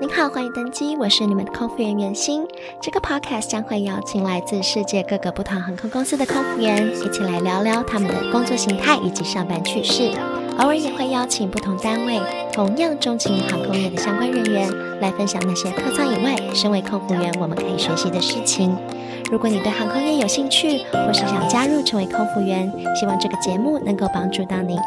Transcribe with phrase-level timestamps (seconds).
[0.00, 2.42] 您好，欢迎登机，我是你们的空服员袁心。
[2.80, 10.10] 这个 podcast 将会邀请来自世界各个不同航空公司的空服员，一起来聊聊他们的工作形态以及上班趣事。
[10.56, 12.18] 偶尔也会邀请不同单位
[12.50, 18.74] 同样钟情航空业的相关人员，来分享那些客舱以外，身为空服员我们可以学习的事情。
[19.30, 24.78] 如果你对航空业有兴趣，或是想加入成为空服员，希望这个节目能够帮助到你。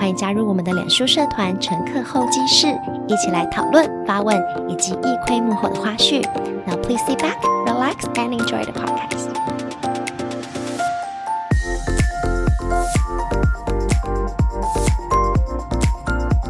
[0.00, 2.66] 欢迎加入我们的脸书社团“乘客候机室”，
[3.06, 4.34] 一起来讨论、发问
[4.66, 6.22] 以及一窥幕后的花絮。
[6.66, 7.36] Now please sit back,
[7.66, 9.28] relax, and enjoy the podcast.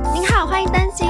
[0.14, 1.04] 您好，欢迎登机。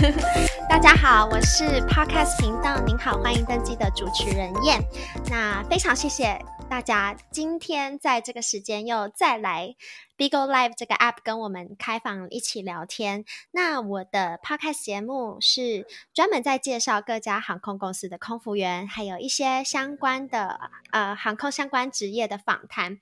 [0.70, 4.82] 大家好，我是 Podcast 频道“您好，欢迎登机”的主持人燕。
[5.28, 6.40] 那非常谢谢。
[6.76, 9.74] 大家今天在这个时间又再来
[10.18, 13.24] Bigo Live 这个 App 跟我们开房一起聊天。
[13.52, 22.98] 那我的 Podcast 节目是专门在介绍各家航空公司的空服员，还有一些相关的呃航空相关职业的访谈。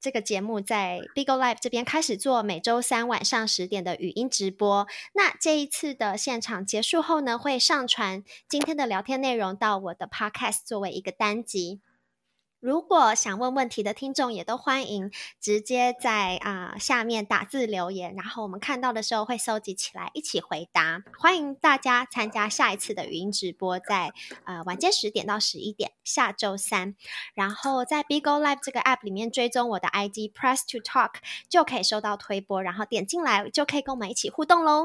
[0.00, 4.86] 这个节目在 Bigo Live 这边开始做每周三晚上十点的语音直播。
[5.12, 11.82] 那这一次的现场结束后呢，会上传今天的聊天内容到我的 Podcast 作为一个单集。
[12.60, 21.04] 如果想问问题的听众，也都欢迎直接在啊、下面打字留言，然后我们看到的时候会收集起来一起回答。
[21.16, 24.10] 欢迎大家参加下一次的语音直播，在
[24.44, 26.96] 呃晚间十点到十一点，下周三。
[27.32, 31.12] 然后在 Bigo Live 这个 App 里面追踪我的 ID Press to Talk，
[31.48, 34.84] 就可以收到推播，然后点进来就可以跟我们一起互动喽。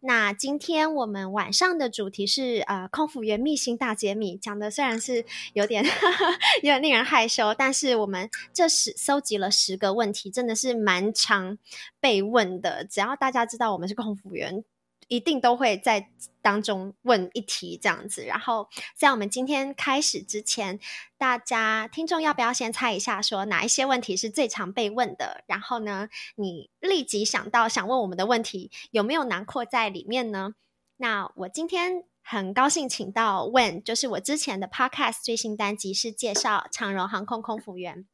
[0.00, 7.13] 那今天我们晚上的主题是呃空服原秘辛大解密，讲的虽然是有点呵 呵有点令人。
[7.13, 11.56] 害害羞，但是我们这是搜集了十个问题，真的是蛮常
[12.00, 12.84] 被问的。
[12.84, 14.64] 只要大家知道我们是空服员，
[15.06, 16.10] 一定都会在
[16.42, 18.24] 当中问一题这样子。
[18.24, 20.80] 然后在我们今天开始之前，
[21.16, 25.44] 大家听众要不要先猜一下，说哪一些问题是最常被问的？
[25.46, 30.56] 然后呢，你立即想到想问我们的问题，有没有囊括在里面呢？
[30.96, 32.02] 那我今天。
[32.26, 38.06] 很高兴请到 Wen，就是我之前的 Podcast 最新单集是介绍长荣航空空服员。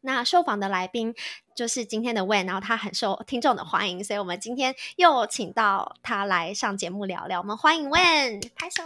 [0.00, 1.14] 那受访的来宾
[1.54, 7.38] 就是今天的 Wen，然后他很受听众的欢迎，所以我们今天又请到他来上节目聊聊。
[7.38, 8.82] 我们欢迎 Wen，拍手，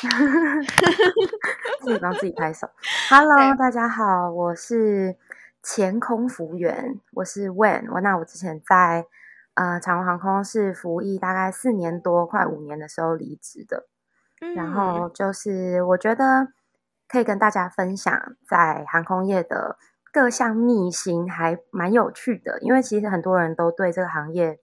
[1.84, 2.66] 自己帮自己拍手。
[3.10, 5.18] Hello，大家好，我是
[5.62, 7.92] 前空服员，我是 Wen。
[7.92, 9.04] 我那我之前在。
[9.60, 13.88] 呃，长荣航空是服役大概四年多，快五年的时候离职的。
[14.40, 16.48] 嗯，然后就是我觉得
[17.06, 18.10] 可以跟大家分享
[18.48, 19.76] 在航空业的
[20.10, 22.58] 各项秘辛，还蛮有趣的。
[22.60, 24.60] 因为其实很多人都对这个行业，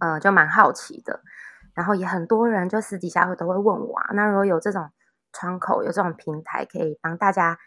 [0.00, 1.20] 呃，就蛮好奇的。
[1.72, 4.90] 然后也很多人就私底下会都会问我啊，那如果有这种
[5.32, 7.60] 窗口，有这种平台，可以帮大家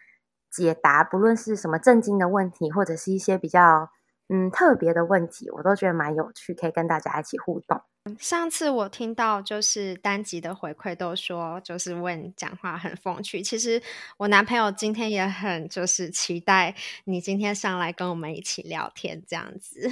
[0.51, 3.91] 解答，不论是什么正经的问题，或者是一些比较。
[4.35, 7.79] 嗯，特别的问题我都觉得蛮有趣，可以跟大家一起互动。
[8.19, 13.41] 上次我听到就是单集的回馈都说，就是问讲话很风趣。
[13.41, 13.81] 其实
[14.17, 16.75] 我男朋友今天也很就是期待
[17.05, 19.89] 你今天上来跟我们一起聊天这样子。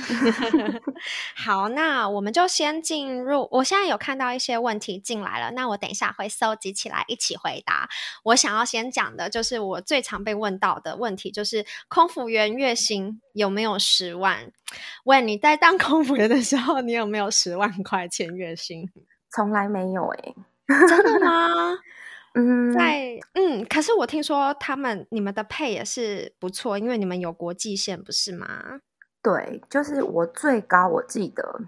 [1.37, 3.47] 好，那我们就先进入。
[3.49, 7.87] 我现在有看到一些问题进来了，那我等一下会搜集起来一起回答。
[8.23, 14.51] 我想要先讲的就是我最常被问到的问题，就是空服员月薪有没有十万？
[15.03, 18.89] 问你在当空服员的时候，你有没有十万块钱月薪？
[19.31, 20.35] 从来没有哎、欸，
[20.87, 21.77] 真的吗？
[22.35, 28.79] 嗯，在嗯，可是我听说他们你们的配也是不错，因为你们有国际线，不是吗？
[29.21, 31.61] 对，就是我最高我记得，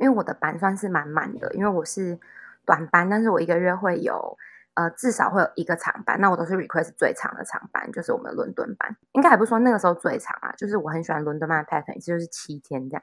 [0.00, 2.18] 因为我的班算是满满的，因为我是
[2.64, 4.36] 短班，但是我一个月会有。
[4.74, 13.02] 呃，至少会有一个长班，那我都是 request 最长的长班，就是我们伦敦班，应该还不说那个时候最长啊，就是我很喜欢伦敦班的 pattern，就是七天这样。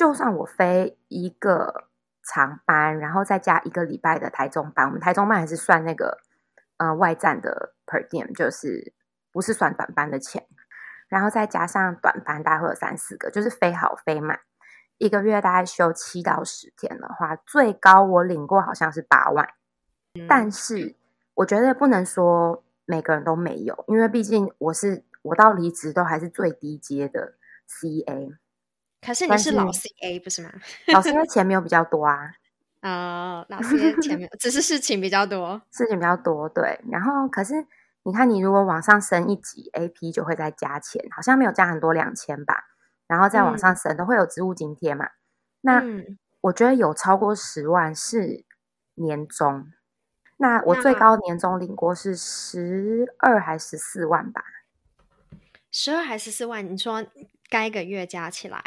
[0.00, 1.90] 就算我飞一个
[2.22, 6.16] 长班，然后再加一个礼拜的台中班，我们台中班还是算那个
[6.78, 8.94] 呃外站的 per diem，就是
[9.30, 10.46] 不是算短班的钱，
[11.06, 14.40] 然后再加上短班，大概会有三四个，就是飞好飞满，
[14.96, 19.46] 一个月大概休七到十天的话，最高我领过好像是八万。
[20.26, 20.96] 但是
[21.34, 27.34] 我觉得不能说每个人都没有，因为毕竟我是我到离职都还是最低阶的
[27.68, 28.38] CA。
[29.00, 30.52] 可是你是老 CA 不是吗？
[30.88, 32.32] 老 CA 钱没有比较多啊。
[32.82, 36.48] 呃，老 CA 钱没有，只是事情比较多， 事情比较多。
[36.48, 37.66] 对，然后可是
[38.04, 42.64] 你看，你如果往上升一级，AP 就会再加钱，好像没有加很多两千吧。
[43.06, 45.08] 然后再往上升都会有职务津贴嘛。
[45.62, 45.82] 那
[46.42, 48.44] 我觉得有超过十万是。
[48.96, 49.66] 年终。
[50.36, 54.42] 那我最高年终领过是十二还十四万吧？
[55.70, 56.70] 十二还十四万？
[56.70, 57.06] 你说
[57.48, 58.62] 该个月加起来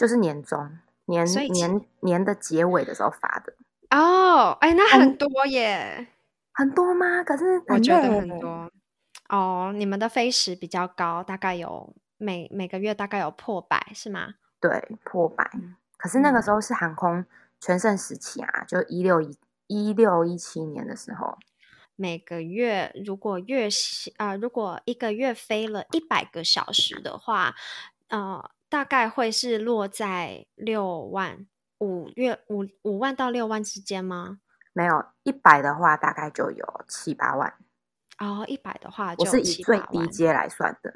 [0.00, 3.52] 就是年终年年年的结尾的时候发的
[3.90, 4.52] 哦？
[4.62, 6.06] 哎，那很多耶，
[6.54, 7.22] 很多吗？
[7.22, 8.72] 可是我觉得很多
[9.28, 9.74] 哦。
[9.74, 14.36] 你们的飞时比较高，大概有每每个月大概有破百是吗？
[14.58, 15.50] 对，破百。
[15.98, 17.26] 可是那个时候是航空
[17.60, 19.36] 全盛时期啊，就一六一。
[19.72, 21.38] 一六一七年的时候，
[21.94, 23.68] 每个月如果月
[24.16, 27.54] 啊、呃，如果一个月飞了一百个小时的话，
[28.08, 31.46] 呃，大概会是落在六万
[31.78, 34.38] 五月五五万到六万之间吗？
[34.72, 37.52] 没有，一百的话大概就有七八万。
[38.18, 40.92] 哦，一百的话就，我是以最低阶来算的。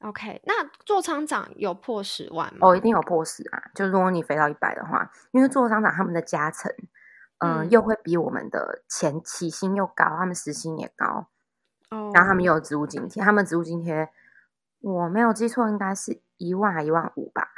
[0.00, 2.66] OK，那座舱长有破十万吗？
[2.66, 3.70] 哦，一定有破十啊！
[3.74, 6.72] 就如果你飞到一百的话，因为座舱长他们的加成。
[7.44, 11.26] 嗯，又会比我们的前期薪又高，他们时薪也高，
[11.90, 14.08] 哦，然后他们又有职务津贴，他们职务津贴
[14.78, 17.48] 我没有记错，应该是一万还一万五吧。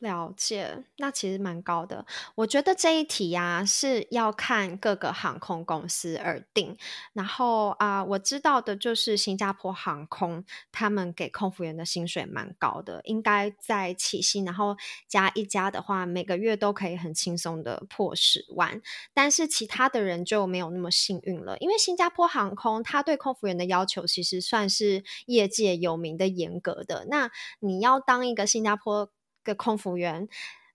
[0.00, 2.06] 了解，那其实蛮高的。
[2.36, 6.76] 我觉得这一题呀、是要看各个航空公司而定。
[7.12, 14.76] 然后啊、我知道的就是新加坡航空，他们给空服员的薪水蛮高的，应该在起薪，然后
[15.08, 18.80] 加一加的话，每个月都可以很轻松的破十万。
[19.12, 27.06] 但是其他的人就没有那么幸运了，因为新加坡航空他对空服员的要求其实算是业界有名的严格的。
[27.10, 29.10] 那你要当一个新加坡
[29.48, 30.28] 个空服员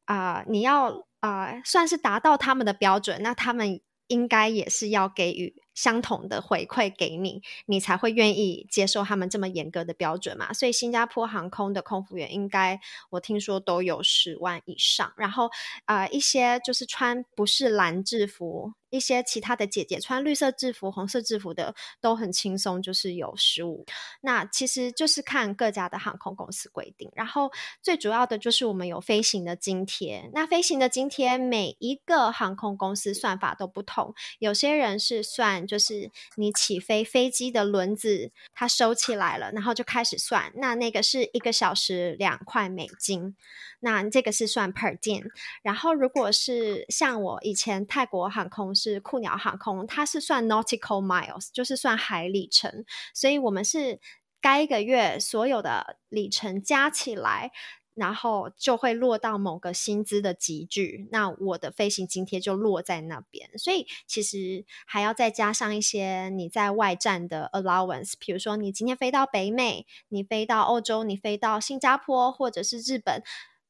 [0.06, 10.52] 啊、你要啊、算是达到他们的标准，那他们应该也是要给予相同的回馈给你，你才会愿意接受他们这么严格的标准嘛。
[10.52, 12.80] 所以新加坡航空的空服员应该
[13.12, 15.50] 我听说都有十万以上，然后
[15.86, 18.74] 啊、一些就是穿不是蓝制服。
[18.94, 23.84] 一些其他的姐姐穿绿色制服、红色制服的都很轻松，就是有十五。
[24.22, 27.10] 那其实就是看各家的航空公司规定。
[27.16, 27.52] 然后
[27.82, 30.30] 最主要的就是我们有飞行的津贴。
[30.32, 34.14] 那飞行的津贴每一个航空公司算法都不同。
[34.38, 40.54] 有些人是算就是你起飞飞机的轮子它收起来了，然后就开始算。
[40.56, 43.36] 那那个是一个小时两块美金。
[43.84, 45.30] 那这个是算 per diem。
[45.62, 48.74] 然后如果是像我以前泰国航空。
[48.76, 52.84] 是酷鸟航空，它是算 nautical miles，就是算海里程，
[53.14, 54.00] 所以我们是
[54.42, 57.52] 该一个月所有的里程加起来，
[57.94, 73.22] 然后就会落到某个薪资的级距，那我的飞行津贴就落在那边，所以其实还要再加上一些你在外站的 allowance，比如说你今天飞到北美，你飞到欧洲，你飞到新加坡或者是日本，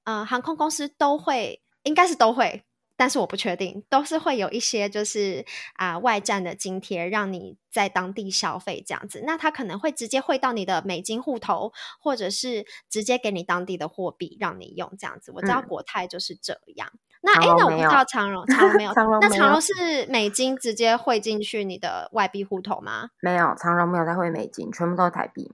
[0.03, 2.63] 呃，航空公司都会，应该是都会。
[2.95, 9.23] 但是我不确定，都是会有一些就是啊、呃、外站的津贴，让你在当地消费这样子。
[9.25, 15.31] 那他可能会直接汇到你的美金户头，或者是直接给你当地的货币让你用这样子。
[15.35, 16.88] 我知道国泰就是这样。
[16.94, 18.94] 嗯、那哎，那我不知道长荣，长荣没有。
[18.94, 23.09] 长荣那长荣是美金直接汇进去你的外币户头吗？
[23.19, 25.51] 没有，长荣没有在汇美金，全部都是台币。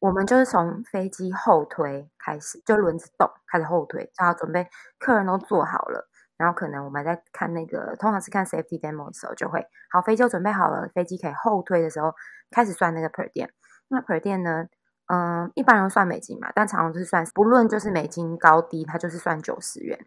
[0.00, 4.68] 我们就是从飞机后推开始，就轮子动开始后推，就要准备，
[4.98, 6.08] 客人都坐好了。
[6.36, 12.14] 然后可能我们在看那个，通常是看 safety demo 的时候，就会好，飞机就准备好了，飞机可以后推的时候，
[12.52, 13.48] 开始算那个 per diem。
[13.88, 14.68] 那 per diem 呢，
[15.06, 19.98] 嗯，一般人算美金嘛，但常常就是算，不论就是美金高低，它就是算九十元。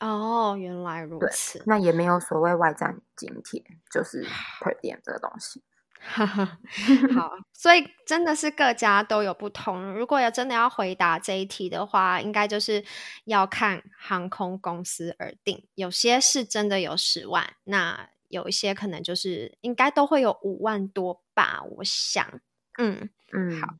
[0.00, 1.62] 哦，原来如此。
[1.66, 4.24] 那也没有所谓外站津贴，就是
[4.62, 5.62] per diem 这个东西。
[7.14, 9.92] 好，所以真的是各家都有不同。
[9.94, 12.84] 如果要真的要回答这一题的话，应该就是
[13.24, 15.66] 要看航空公司而定。
[15.74, 21.62] 有些是真的有十万，那有一些可能就是应该都会有五万多吧。
[21.76, 22.40] 我想，
[22.78, 23.74] 嗯嗯，好。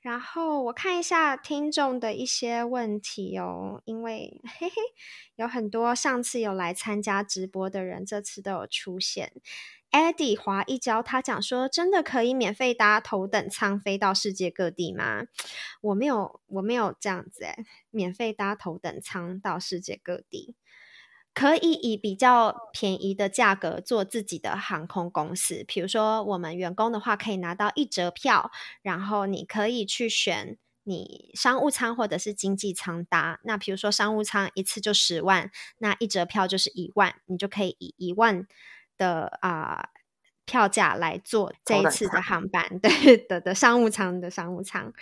[0.00, 4.74] 然后我看一下听众的一些问题哦，因为嘿嘿，
[5.36, 9.32] 有很多上次有来参加直播的人，这次都有出现。
[9.90, 15.22] Eddie 华一教，他讲说：“真的可以免费搭头等舱飞到世界各地吗？”
[15.80, 20.54] 我没有，我没有这样子诶，免费搭头等舱到世界各地，
[21.32, 25.64] 可以以比较便宜的价格做自己的航空公司。
[25.66, 28.50] 比如说，我们员工的话可以拿到一折票，
[28.82, 33.40] 然后你可以去选你商务舱或者是经济舱搭。
[33.44, 38.46] 那比如说商务舱一次就十万，那一折票就是一万，你就可以以一万。
[38.98, 39.88] 的啊、呃，
[40.44, 44.92] 票价来做这一次的航班，对的的商务舱的商务舱，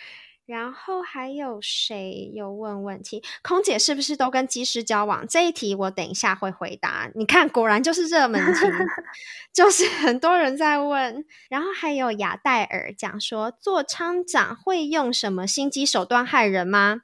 [0.44, 3.22] 然后还有谁有问问题？
[3.42, 5.26] 空姐是不是都跟机师交往？
[5.26, 7.10] 这一题我等一下会回答。
[7.14, 8.60] 你看，果然就是热门题，
[9.52, 11.24] 就是很多人在问。
[11.48, 16.98] 然后还有雅戴尔讲说，做舱长会用什么心机手段害人吗？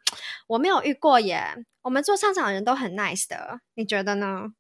[0.47, 1.65] 我没有遇过耶。
[1.83, 4.53] 我们做舱长的人都很 nice 的，你觉得呢？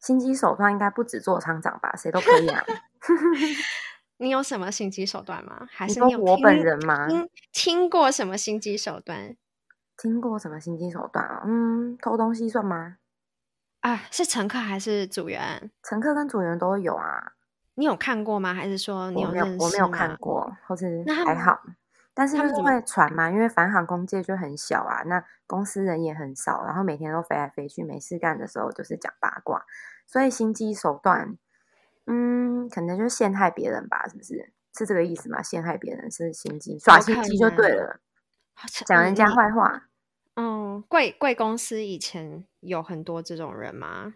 [0.00, 1.94] 心机手段应该不止做厂长吧？
[1.96, 2.64] 谁都可以啊。
[4.18, 5.66] 你有什么心机手段吗？
[5.70, 7.08] 还是我本人吗？
[7.08, 9.36] 听，听过什么心机手段？
[9.96, 11.42] 听过什么心机手段啊？
[11.46, 12.96] 嗯，偷东西算吗？
[13.80, 15.70] 啊，是乘客还是组员？
[15.82, 17.32] 乘客跟组员都有啊。
[17.76, 18.52] 你有看过吗？
[18.52, 19.50] 还是说你有认识？
[19.52, 21.58] 我没有，我没有看过，或是还好。
[22.12, 29.64] 但是因为船嘛，因为反航空界就很小啊，那公司人也很少，然后每天都飞来飞去，没事干的时候就是讲八卦，
[30.06, 31.36] 所以心机手段。
[32.06, 34.52] 嗯，可能就是陷害别人吧，是不是？
[34.76, 35.42] 是这个意思吗？
[35.42, 38.00] 陷害别人是心机，耍心机就对了，
[38.86, 39.84] 讲人家坏话。
[40.34, 44.14] 嗯，贵贵公司以前有很多这种人吗？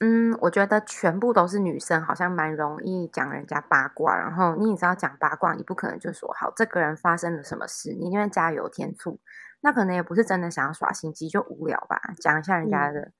[0.00, 4.16] 嗯，我觉得全部都是女生，好像蛮容易讲人家八卦。
[4.16, 9.18] 然后你也知道，讲八卦，你不可能就说好这个人发生了什么事，你因为加油添醋，
[9.60, 13.00] 那可能也不是真的想要耍心机，就无聊吧，讲一下人家的。
[13.00, 13.12] 嗯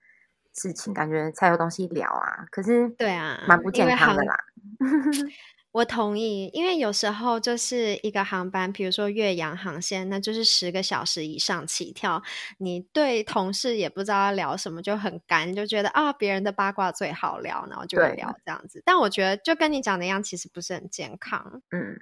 [0.55, 4.35] 事情感觉才有东西聊啊，可是对啊，蛮不健康的啦。
[5.71, 12.23] 我同意，因为有时候就是一个航班，比如说岳阳航线，那就是十个小时以上起跳，
[12.59, 18.83] 你对同事也不知道要聊什么，就很干，就觉得啊，别人的八卦最好聊，然后就会聊这样子。
[18.85, 21.63] 但我觉得就跟你讲的一样，其实不是很健康。
[21.71, 22.01] 嗯。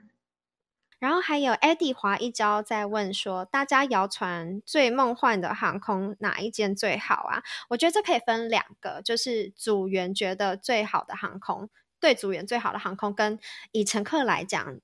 [0.99, 7.43] 然后还有 Eddie 滑一招在问说，大家谣传最梦幻的航空哪一间最好啊？
[7.69, 11.69] 我觉得这可以分两个，就是组员觉得最好的航空，
[12.01, 13.39] 对组员最好的航空，跟
[13.73, 14.79] 以乘客来讲，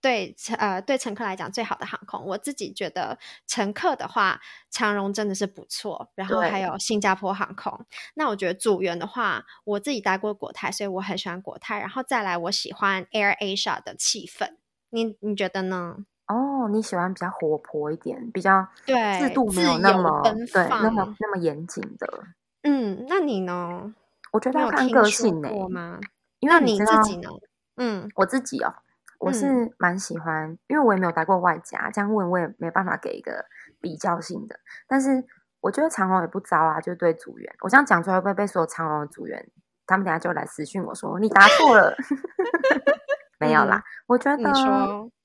[0.00, 2.24] 对呃对乘客来讲最好的航空。
[2.24, 4.40] 我自己觉得乘客的话，
[4.70, 7.84] 长荣真的是不错，然后还有新加坡航空。
[8.14, 11.80] 那我觉得组员的话，我自己待过国泰，所以我很喜欢国泰。
[11.80, 14.54] 然后再来，我喜欢 Air Asia 的气氛。
[14.90, 15.96] 你你觉得呢？
[16.28, 22.24] 哦，你喜欢比较活泼一点，比较对制度没有那么对那么那么严谨的。
[22.62, 23.94] 嗯，那你呢？
[24.32, 26.00] 我觉得要看个性呢、欸。
[26.40, 26.40] 吗？
[26.40, 27.28] 因为你自己呢？
[27.76, 28.74] 嗯，我自己哦，
[29.18, 33.44] 我是蛮喜欢，嗯、因为我也没有待过外加，这样问我也没办法给一个
[33.80, 34.58] 比较性的。
[34.86, 35.24] 但是
[35.60, 39.48] 我觉得长隆也不糟啊，就对组员，我这样讲出来会不会被所有长隆的组员，
[39.86, 41.96] 他们等下就来私讯我说你答错了。
[43.40, 44.50] 没有啦，嗯、我觉得，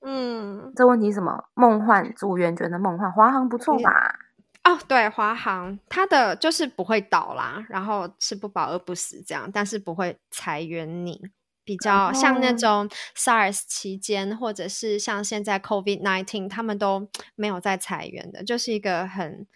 [0.02, 1.46] 嗯，这问题是什么？
[1.54, 4.16] 梦幻组员觉得梦幻，华航不错吧？
[4.64, 11.20] 哦，对，华航它的就是不会倒啦，然后吃不饱饿不死这样，但是不会裁员你，
[11.64, 19.46] 比较像那种 SARS 期间，或者是像现在 COVID nineteen，他们都没有在裁员的，就是一个很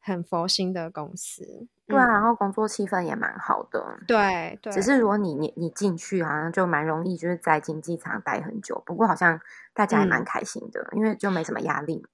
[0.00, 1.68] 很佛心的公司。
[1.86, 3.98] 对啊，然后工作气氛也蛮好的。
[4.06, 8.82] 对对，只是如果你你你进去，好像就蛮容易，就是在经济舱待很久。
[8.84, 9.40] 不过好像
[9.74, 12.04] 大家还蛮开心的，嗯、因为就没什么压力。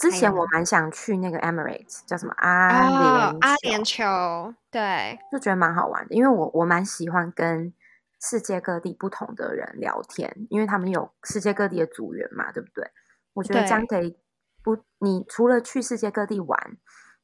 [0.00, 6.14] 之前我蛮想去那个 Emirates，叫什么阿联、哦、阿联酋，对，就觉得蛮好玩的。
[6.14, 7.72] 因为我我蛮喜欢跟
[8.20, 12.90] 世界各地不同的人聊天，因为他们有世界各地的组员嘛，对不对？
[13.34, 14.18] 我觉得这样可以
[14.64, 16.76] 不，你除了去世界各地玩。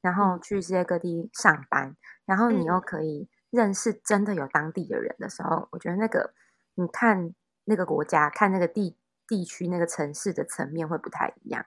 [0.02, 6.32] 然后去世界各地上班，然后你又可以认识真的有当地的人的时候，嗯、我觉得那个
[6.76, 11.66] 你看那个国家、看那个地地区、那个城市的层面会不太一样。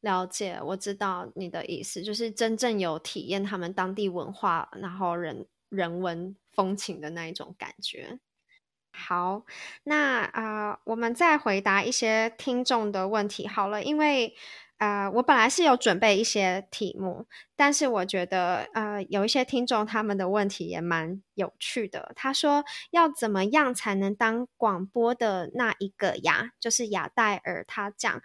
[0.00, 8.18] 了解，我知道你的意思，就是真正有体验他们当地文化，然后人人文风情的那一种感觉。
[8.92, 9.44] 好，
[9.84, 14.34] 那啊、我们再回答一些听众的问题好了，因为。
[14.78, 17.24] 呃，我本来是有准备一些题目，
[17.56, 22.12] 但是我觉得呃，有一些听众他们的问题也蛮有趣的。
[22.14, 26.50] 他说要怎么样才能当广播的那一个呀？
[26.60, 28.20] 就是亚戴尔他讲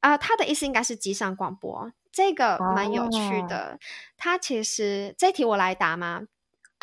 [0.00, 3.74] 啊、呃，他的意思应该是机上广播，这个蛮有趣的。
[3.74, 3.78] 哦、
[4.16, 6.22] 他其实这题我来答吗？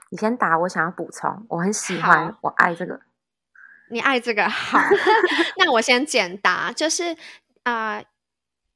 [0.10, 1.46] 你先答，我想要补充。
[1.50, 3.02] 我很喜欢，我爱这个。
[3.90, 4.80] 你爱这个好，
[5.58, 7.16] 那我先简答，就是
[7.64, 7.96] 啊。
[7.98, 8.06] 呃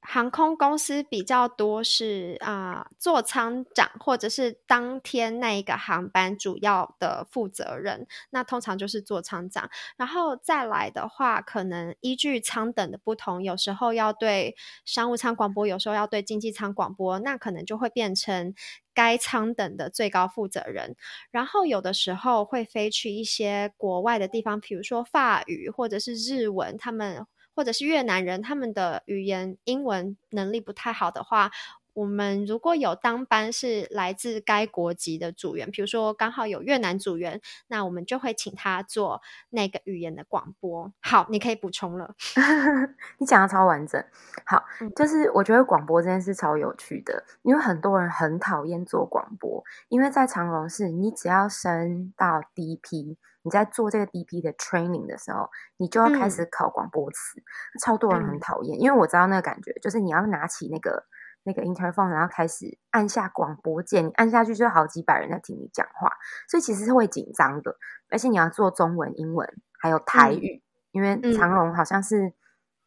[0.01, 9.69] 航空公司比较多是啊、座舱长或者是当天那一个航班主要的负责人，那通常就是座舱长。
[9.97, 14.55] 然后再来的话，可能依据舱等的不同，有时候要对
[14.85, 18.55] 商务舱广播，有时候要对经济舱广播，那可能就会变成
[18.93, 20.95] 该舱等的最高负责人。
[21.29, 27.27] 然后有的时候会飞去一些国外的地方，比如说法语或者是日文，他们。
[27.55, 31.51] 或者是越南人，他们的语言英文能力不太好的话。
[31.93, 40.93] 我们如果有当班是来自该国籍的组员，比如说刚好有越南组员，那我们就会请他做那个语言的广播。
[41.01, 42.15] 好，你可以补充了。
[43.19, 44.01] 你讲的超完整。
[44.45, 44.63] 好，
[44.95, 57.43] 就是我觉得广播这件事超有趣的，因为很多人很讨厌做广播，因为在长隆市，你只要升到 DP，你在做这个 DP 的 training 的时候，你就要开始考广播词，嗯、
[57.83, 61.05] 超多人很讨厌，因为我知道那个感觉，就是你要拿起那个。
[61.43, 66.07] 那个 interphone，然后开始按下广播键，你按下去就好几百人在听你讲话，
[66.47, 67.75] 所以其实是会紧张的。
[68.11, 72.31] 而且你要做中文、英文还有台语，嗯、因为长隆好像是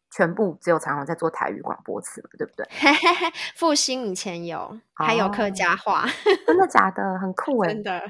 [0.09, 2.65] 全部只有长隆在做台语广播词，对不对？
[3.57, 6.09] 复兴以前有，还有客家话，哦、
[6.47, 7.19] 真的假的？
[7.19, 7.73] 很酷 诶。
[7.73, 8.01] 真的。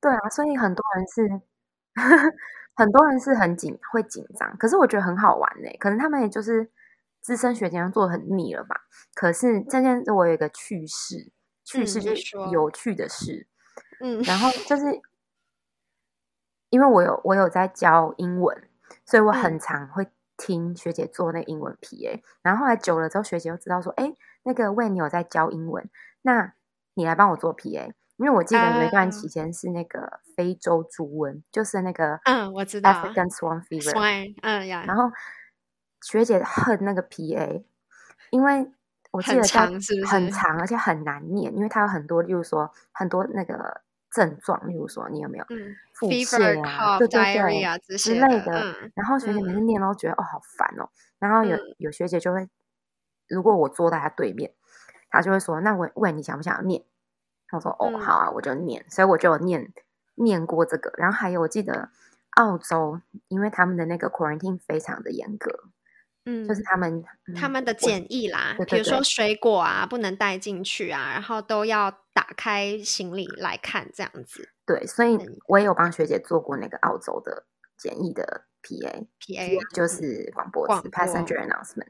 [0.00, 1.42] 对啊，所以很多人是
[2.74, 6.70] 很多人是很紧会紧张，可是我觉得很好玩呢，可能他们也就是。
[7.22, 8.74] 资深学姐做得很腻了吧？
[9.14, 11.30] 可是这件事我有一个趣事，
[11.64, 13.46] 趣事就是有趣的事。
[14.00, 15.00] 嗯，然后就是
[16.70, 18.68] 因为我有我有在教英文，
[19.06, 22.16] 所以我很常会听学姐做那个英文 PA。
[22.16, 25.88] 嗯、然后后来久了之后，学姐就知道说：“哎，那个喂，你有在教英文，
[26.22, 26.54] 那
[26.94, 35.10] 你来帮我做 PA。”因为我记得有一段期间是那个非洲猪瘟，嗯、就是那个嗯，我知道 African Swine Fever，嗯呀，然后。
[36.04, 37.62] 学姐恨那个 PA，
[38.30, 38.72] 因为
[39.12, 39.60] 我记得叫
[40.04, 45.44] 很长，而且很难念，因为它有很多，例如说很多那个症状，例如说你有没有
[45.94, 48.50] 腹泻啊，对对对之类的。
[48.52, 50.90] 嗯、然后学姐每次念都觉得、嗯、哦好烦哦。
[51.20, 52.48] 然后有有学姐就会，
[53.28, 54.52] 如果我坐在她对面，
[55.08, 56.82] 她就会说：“那我问你想不想要念？”
[57.58, 59.72] 我说：“哦好啊，我就念。”所以我就有念
[60.14, 60.92] 念过这个。
[60.96, 61.90] 然后还有我记得
[62.36, 65.64] 澳洲，因为他们的那个 quarantine 非常的严格。
[66.24, 74.48] 嗯，就是他们、嗯、他们的检疫啦，比如说水果啊不能带进去啊，然后都要打开行李来看这样子。
[74.64, 77.44] 对，所以我也有帮学姐做过那个澳洲的
[77.76, 81.88] 检疫的 PA，PA 就是广播词，passenger announcement。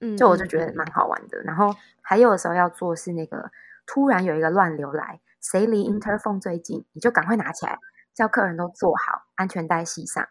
[0.00, 1.40] 嗯，就我就觉得蛮好玩的。
[1.42, 3.48] 然后还有的时候要做是那个
[3.88, 7.78] 突然有一个乱流来，谁离 interphone 最近，你就赶快拿起来，
[8.14, 10.28] 叫客人都坐好，安全带系上。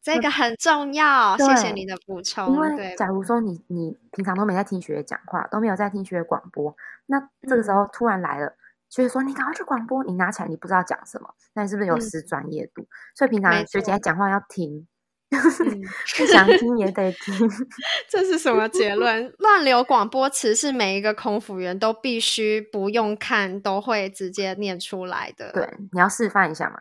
[0.00, 2.52] 这个很重要，对谢谢你的补充。
[2.52, 6.74] 因为假如说你你平常都没在听学姐讲话，都没有在听学姐广播，
[7.06, 8.56] 那这个时候突然来了，
[8.88, 12.82] 学姐、嗯、说你赶快去广播，你拿起来你不知道讲什么，那你是不是有失专业度？
[12.82, 14.86] 嗯、所以平常学姐讲话要听，
[16.18, 17.34] 不想听也得听。
[18.08, 19.32] 这是什么结论？
[19.38, 25.52] 乱流广播词是每一个空服员都必须不用看都会直接念出来的。
[25.52, 26.78] 对，你要示范一下吗？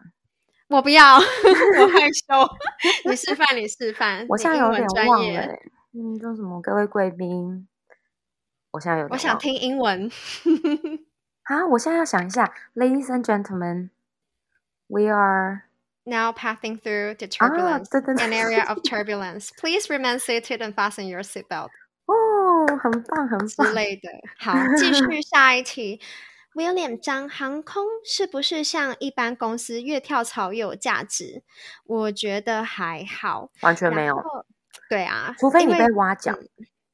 [0.68, 3.10] 我不要，我害羞。
[3.10, 4.26] 你示范，你示范。
[4.30, 5.42] 我现在有点忘了，
[5.94, 6.62] 嗯，叫什么？
[6.62, 7.68] 各位贵宾，
[8.72, 9.10] 我现在有点。
[9.12, 10.10] 我想听英文。
[11.44, 12.54] 啊，我现在要想一下。
[12.76, 13.90] Ladies and gentlemen,
[14.88, 15.64] we are
[16.05, 19.51] now passing through the turbulence, an area of turbulence.
[19.59, 21.68] Please remain seated and fasten your seatbelt.
[22.07, 24.09] 哦，很棒，很棒之类的。
[24.38, 26.01] 好，继续下一题。
[26.55, 31.42] William 张，航空是不是像一般公司越跳槽越有价值？
[31.85, 34.16] 我觉得还好，完全没有。
[34.88, 36.38] 对啊，除非你被挖角。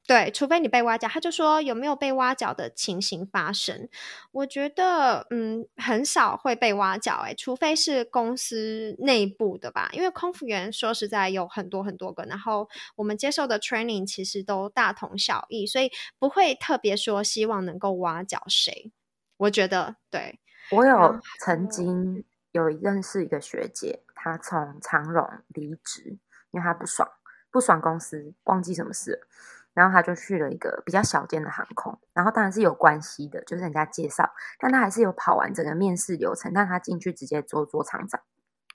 [0.08, 1.06] 对，除非你被挖角。
[1.06, 3.90] 他就说有没有被挖角的情形发生？
[4.32, 9.90] 我觉得嗯，很少会被挖角哎，除非是公司内部的吧。
[9.92, 18.90] 因为空服员说实在有很多很多个，然后我们接受的 training 其实都大同小异，所以不会特别说希望能够挖角谁。
[19.36, 20.40] 我觉得对，
[20.70, 26.16] 我有曾经有认识一个学姐，她从长荣离职，
[26.50, 27.06] 因为她不爽，
[27.50, 29.28] 不爽公司，忘记什么事，
[29.74, 38.20] 然后他就去了一个比较小间的航空，然后当然是有关系的，就是人家介绍，但他还是有跑完整个面试流程，但他进去直接做做厂长，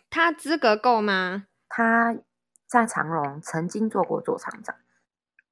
[0.10, 1.48] 他资格够吗？
[1.68, 2.16] 他
[2.68, 4.76] 在长荣曾经做过做厂长，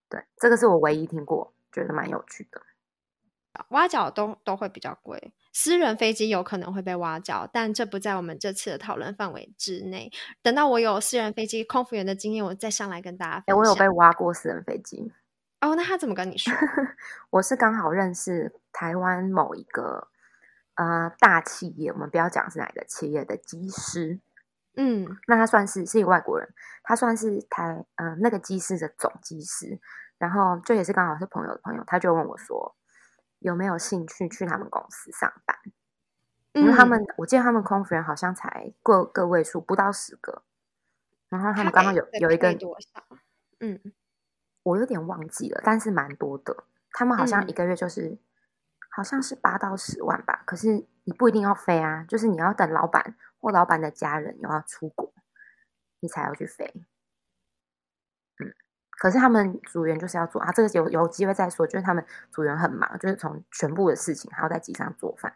[0.10, 2.62] 对，这个是我唯一听过，觉得蛮有趣的。
[3.68, 10.10] 挖角都都会比较贵，私人飞机有可能会被挖角，但这不在我们这次的讨论范围之内。
[10.42, 13.58] 等到我有私人飞机空服员的经验，我再上来跟大家分享。
[13.58, 15.12] 我有被挖过私人飞机
[15.62, 16.54] 哦，那他怎么跟你说？
[17.32, 20.10] 我是刚好认识台湾某一个
[20.76, 24.20] 呃大企业，我们不要讲是哪个企业的机师，
[24.76, 29.80] 嗯，那他算是是一个外国人，他算是台呃那个机师的总机师，
[30.18, 32.76] 然后就也是刚好是朋友的朋友，他就问我说。
[33.42, 35.58] 有没有兴趣去他们公司上班？
[36.54, 40.44] 因为他们，嗯、我记得他们空服员好像才个个位数，不到十个。
[41.28, 43.04] 然后他们刚好有有一个，多少？
[43.60, 43.80] 嗯，
[44.64, 46.64] 我有点忘记了，但是蛮多的。
[46.92, 48.20] 他们好像一个月就是，嗯、
[48.90, 50.44] 好像是八到十万吧。
[50.46, 55.14] 可是你不一定要飞啊，就是你要等老板或老板的家人有要出国，
[56.00, 56.72] 你才要去飞。
[58.40, 58.54] 嗯，
[59.00, 61.66] 可是他们组员就是要做啊，这个有有机会再说。
[61.66, 65.34] 就是他们组员很忙，就是从全部的事情还要在机上做饭。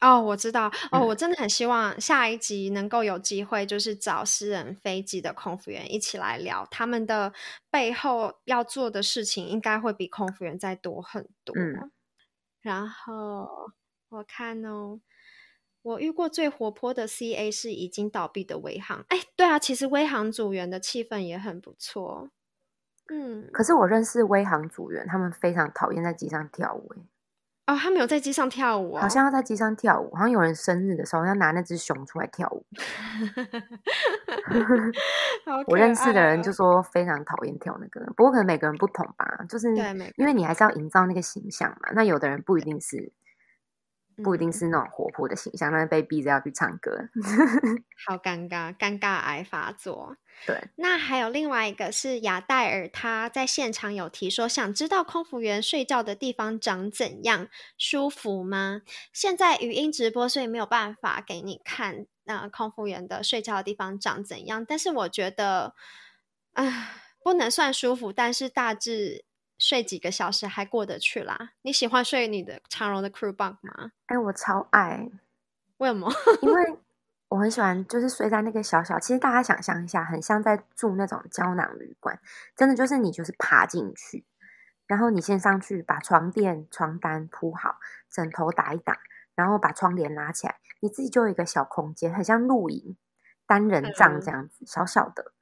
[0.00, 0.70] 哦，我知道。
[0.90, 7.32] 哦，我真的很希望下一集能够有机会，就是找私人飞机的空服员一起来聊他们的
[7.70, 11.54] 背后要做的事情，应该会比空服员再多很多。
[11.56, 11.90] 嗯，
[12.60, 13.72] 然后
[14.08, 15.00] 我看哦，
[15.82, 19.04] 我遇过最活泼的 CA 是已经倒闭的微航。
[19.08, 22.30] 哎，对啊，其实微航组员的气氛也很不错。
[23.08, 26.92] 嗯，可是我认识微航组员，他们非常讨厌在机上跳舞。
[27.66, 32.64] 哦，他没有在机上跳舞，哦，好像要在机上跳舞，好像有人生日的时候要拿那只熊出来跳舞。
[35.66, 39.74] 我认识的人就说非常讨厌跳那个，不过可能每个人不同吧，就是
[40.16, 41.90] 因为你还是要营造那个形象嘛。
[41.92, 43.12] 那有的人不一定是。
[44.22, 47.08] 不一定是那种活泼的形象，但是被逼着要去唱歌，
[48.06, 50.16] 好尴尬，尴尬癌发作。
[50.46, 57.48] 对，那还有另外一个是雅黛尔，他在现场有提说，想知道空服员睡觉的地方长怎样，
[57.78, 58.82] 舒服吗？
[59.12, 64.64] 现在语音直播，所以没有办法给你看那、呃、空服员的睡觉的地方长怎样。
[64.64, 65.74] 但是我觉得，
[66.52, 66.88] 啊、呃，
[67.22, 69.24] 不能算舒服，但是大致。
[69.58, 71.52] 睡几个小时还过得去啦。
[71.62, 73.92] 你喜欢睡你的长荣的 crew bunk 吗？
[74.06, 75.10] 哎、欸，我超爱。
[75.78, 76.10] 为什么？
[76.42, 76.78] 因为
[77.28, 78.98] 我很喜欢，就是睡在那个小小。
[78.98, 82.18] 其实大家想象一下，很像在住那种胶囊旅馆。
[82.54, 84.24] 真的就是你就是爬进去，
[84.86, 87.78] 然后你先上去把床垫、床单铺好，
[88.10, 89.00] 枕头打一打，
[89.34, 92.96] 然后把窗帘拉起来，你自己就有一个小空间，很像露营
[93.46, 95.32] 单人帐这样子，嗯、小小的。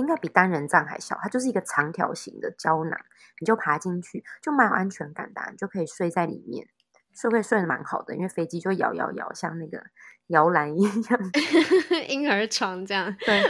[0.00, 2.98] 应该比单人帐还小，它就是一个长条形的胶囊，
[3.38, 6.66] 你就爬进去，就蛮有安全感的，你就可以睡在里面，
[7.12, 9.82] 睡会睡得蛮好的，因为飞机就摇摇摇，像那个
[10.28, 11.20] 摇篮一样，
[12.08, 13.14] 婴儿床这样。
[13.20, 13.42] 对，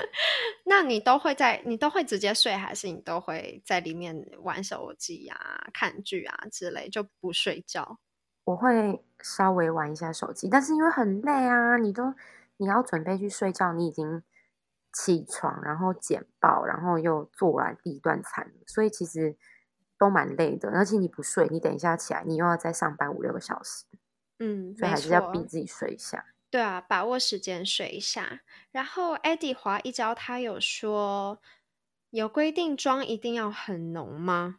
[0.67, 7.99] 那你都会在，你都会直接睡，还是你都会在里面玩手机啊、看剧啊之类，就不睡觉？
[8.45, 12.15] 我会稍微玩一下手机，但是因为很累啊，你都
[12.57, 14.23] 你要准备去睡觉，你已经。
[14.93, 19.37] 起床，然后剪报，然后又做完第一段餐，所以其实
[19.99, 20.71] 都蛮累的。
[20.71, 23.85] 而且你不睡，你等一下起来，你又要再上班五六个小时。
[24.39, 26.25] 嗯，所以还是要逼自己睡一下。
[26.51, 28.41] 对啊，把握时间睡一下。
[28.73, 31.41] 然后 Eddie 滑一招，他有说
[32.11, 34.57] 有规定妆一定要很浓吗？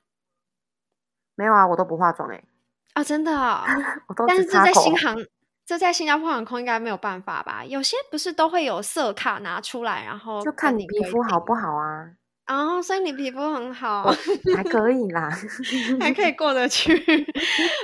[1.36, 2.48] 没有啊，我都不化妆哎、欸。
[2.94, 3.64] 啊、哦，真的、哦，
[4.08, 5.18] 我都但是这在新航。
[5.66, 7.64] 这在新加坡航空应该没有办法吧？
[7.66, 12.12] 有些不是都会有色卡拿出来，然后就看你皮肤好不好啊。
[12.48, 14.14] 哦，所以你皮肤很好，
[14.56, 15.30] 还可以啦，
[16.02, 16.94] 还可以过得去。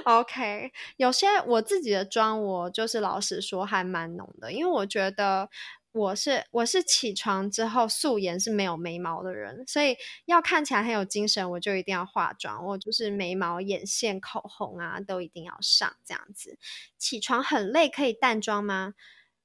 [0.04, 5.50] OK，有些我自己的妆，我就是老实说还蛮浓的，因为我觉得。
[5.98, 12.64] 我是我是起床之后素颜是没有眉毛的人，所以要看起来很有精神，我就一定要化妆。
[12.64, 16.60] 我就是眉毛、眼线、口红啊，都一定要上这样子。
[16.98, 18.94] 起床很累，可以淡妆吗？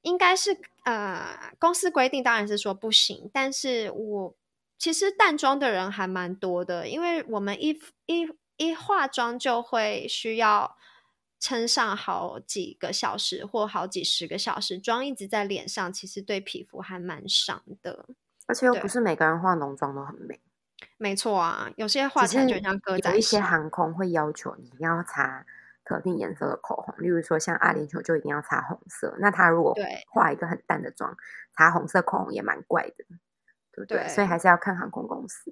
[0.02, 4.36] 应该是呃，公司规定当然是说不行，但是我
[4.78, 7.70] 其实淡妆的人还蛮多的，因为我们一
[8.06, 10.76] 一一化妆就会需要。
[11.42, 18.06] 撑上好几个小时或好几十个小时，妆一直在脸上，其实对皮肤还蛮伤的。
[18.46, 20.40] 而且又不是每个人化浓妆都很美。
[20.98, 23.10] 没错啊，有些化起来就像歌仔。
[23.10, 25.44] 有一些航空会要求你要擦
[25.84, 29.16] 特定颜色的口红，例如说像阿联酋就一定要擦红色。
[29.18, 29.76] 那他如果
[30.12, 31.16] 化一个很淡的妆，
[31.56, 33.04] 擦红色口红也蛮怪的，
[33.72, 33.98] 对不对？
[33.98, 35.50] 对，所以还是要看航空公司。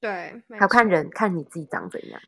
[0.00, 2.20] 对，还有看人，看你自己长怎样。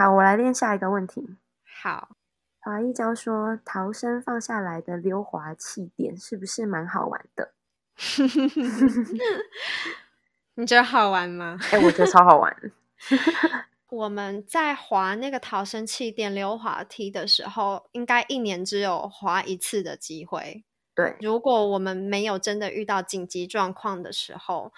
[0.00, 1.36] 好，我来练下一个问题。
[1.82, 2.16] 好，
[2.60, 7.52] 华一娇说：“逃生放下来的溜滑气垫是不是蛮好玩的？”
[10.56, 11.58] 你觉得好玩吗？
[11.70, 12.72] 哎、欸，我觉得超好玩。
[13.92, 20.64] 我们在滑那个逃生气垫溜滑梯的时候，应该一年只有滑一次的机会。
[20.94, 24.72] 对，如果我们没有真的遇到紧急状况的时候，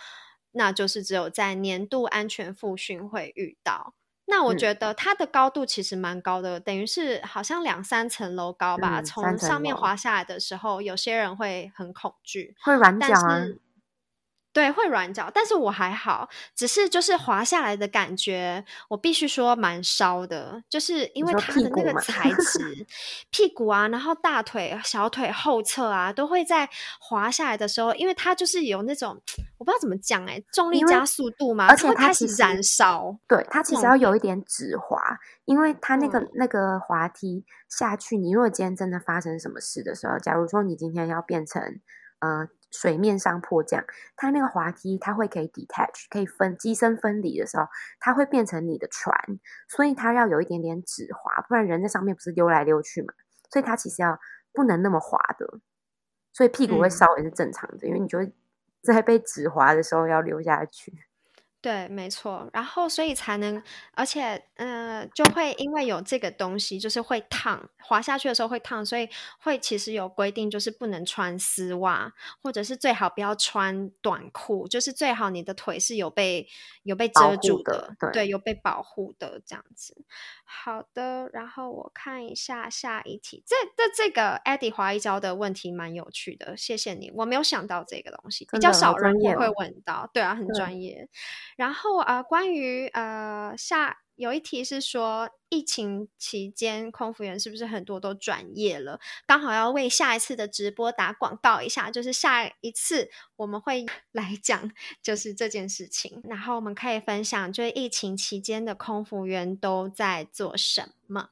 [0.51, 3.95] 那就是只有在年度安全复训会遇到。
[4.33, 9.01] 那我觉得它的高度其实蛮高的，嗯、等于是好像两三层楼高吧。
[9.01, 13.45] 嗯、从上面滑下来的时候，有些人会很恐惧，会软脚啊。
[14.53, 22.87] 对，会软脚，但是我还好，只是就是滑下来的感觉，我必须说蛮烧的，就是因为它的那个材质，
[23.31, 26.69] 屁股，啊，然后大腿、小腿后侧啊，都会在
[27.01, 29.19] 滑下来的时候，因为它就是有那种
[29.57, 41.81] 我不知道怎么讲哎，重力加速度嘛，而且它开始燃烧，对，它其实要有一点止滑，因为它那个、嗯、那个滑梯下去，你如果今天真的发生什么事的时候，假如说你今天要变成
[42.19, 42.49] 呃。
[42.73, 43.85] 水面上迫降，
[44.17, 47.69] 它那个滑梯它会可以 detach，可以分机身分离的时候，
[48.01, 49.15] 它会变成你的船，
[49.69, 53.13] 所以它要有一点点止滑，不然人在上面不是溜来溜去嘛，
[53.51, 54.19] 所以它其实要
[54.53, 55.61] 不能那么滑的，
[56.33, 58.33] 所以屁股会稍微是正常的，嗯、因为你就会
[58.83, 60.93] 在被止滑的时候要溜下去。
[61.62, 63.62] 对，没错，然后所以才能，
[63.94, 76.48] 而且，呃，就会因为有这个东西，就是会烫，滑下去的时候会烫，所以会其实有规定，就是不能穿丝袜，或者是最好不要穿短裤，就是最好你的腿是有被
[76.83, 80.05] 有被遮住的，的对，对，有被保护的这样子。
[80.44, 91.09] 好的，然后我看一下下一题，这这这个 Eddie 滑一跤的问题蛮有趣的，谢谢你，我没有想到这个东西，比较少人会问到，对啊，很专业。
[91.57, 99.01] 然后呃，关于呃下有一题是说，疫情期间空服员是不是很多都转业了？
[99.27, 104.71] 刚好要为下一次的直播打广告一下，就是下一次我们会 来讲
[105.03, 111.31] 就是这件事情，然后我们可以分享，就是疫情期间的空服员都在做什么。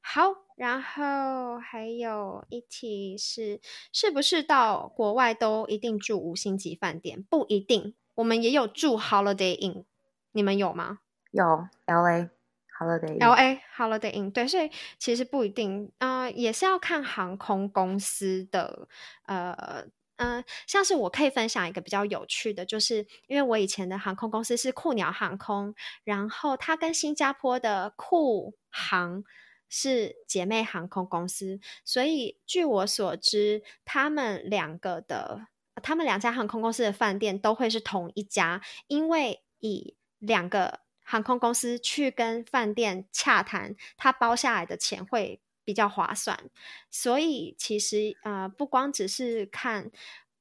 [0.00, 0.22] 好，
[0.56, 3.60] 然后还有一题是，
[3.92, 7.22] 是不是到国外都一定住五星级饭店？
[7.22, 7.94] 不一定。
[8.14, 9.84] 我们也有住 Holiday Inn，
[10.32, 11.00] 你们有吗？
[11.32, 11.44] 有
[11.86, 12.30] LA
[12.78, 18.86] Holiday LA Holiday Inn，对，所以其实不一定，啊、呃，也是要看航空公司的，
[19.26, 19.84] 呃，
[20.16, 25.74] 嗯、呃，像是我可以分享一个比较有趣的，就是因为我以前的航空公司是酷鸟航空，
[26.04, 29.24] 然后它跟新加坡的酷航
[29.68, 35.48] 是姐妹航空公司，所以据我所知，他们两个的。
[35.82, 46.50] 他们两家航空公司的饭店都会是同一家，因为以两个航空公司去跟饭店洽谈，他包下来的钱会比较划算。
[46.90, 49.90] 所以其实呃，不光只是看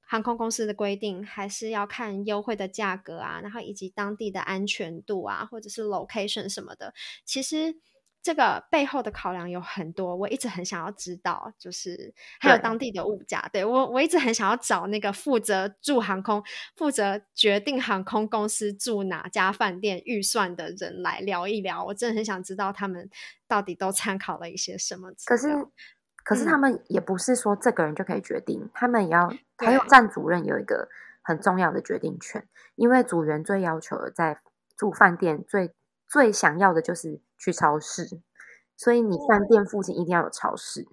[0.02, 6.94] 航空公司的规定，还是要看优惠的价格啊，然后以及当地的安全度啊，或者是 location 什么的。
[7.26, 7.78] 其实。
[8.24, 13.42] 这个背后的考量有很多，我一直很想要知道，就是还有当地的物价。
[13.52, 16.42] 对，对我，我一直很想要找那个负责住航空、
[16.78, 21.84] 负责决定航空公司住哪家饭店预算的人来聊一聊。
[21.84, 23.10] 我真的很想知道他们
[23.46, 25.12] 到底都参考了一些什么。
[25.26, 25.50] 可是，
[26.24, 30.88] 可是他们也不是说这个人就可以决定，嗯、他们也要还有站主任有一个
[31.22, 34.40] 很重要的决定权，因为组员最要求的在
[34.78, 35.74] 住饭店最
[36.14, 37.20] 最想要的就是。
[37.36, 38.22] 去超市，
[38.78, 40.88] 所以你饭店附近一定要有超市，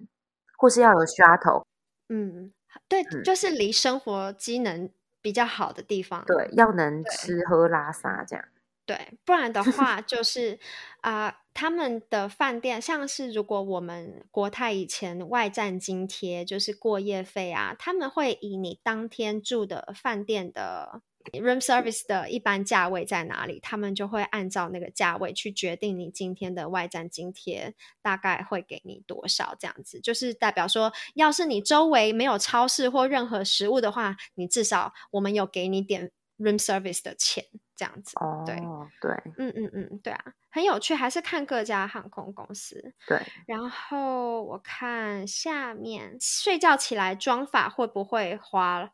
[0.59, 1.63] 或是要有 shuttle。
[2.09, 2.53] 嗯，
[2.89, 4.91] 对，就是离生活机能
[5.23, 6.25] 比较好的地方。
[6.27, 8.45] 对，要能吃喝拉撒这样。
[8.85, 10.59] 对，不然的 话就是
[11.03, 21.01] 啊、呃，他们的饭店像是如果我们国泰以前外站津贴就是过夜费啊，他们会以你当天住的饭店的。
[21.33, 23.61] Room service 的一般价位在哪里？
[23.61, 37.45] 他们就会按照那个价位去决定你今天的外站津贴大概会给你多少，这样子就是代表说，要是你周围没有超市或任何食物的话，你至少我们有给你点 room service 的钱，
[37.77, 38.19] 这样子。
[38.19, 38.57] 哦，对
[39.03, 42.95] 对，嗯嗯嗯，对啊，很有趣，还是看各家航空公司。
[43.07, 48.93] 对，然后我看下面睡觉起来妆发会不会花？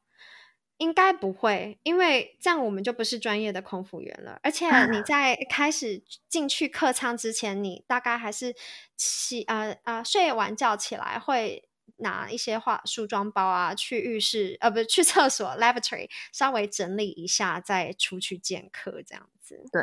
[0.79, 4.39] 应该不会，因为这样我们就不是专业的空服员了。
[4.43, 8.55] 而且你在开始进去客舱之前，你大概还是
[8.95, 19.65] 起呃呃睡完觉起来会拿一些化梳妆包啊去浴室呃不是去厕所 lavatory 稍微整理一下再出去见客这样子。
[19.73, 19.83] 对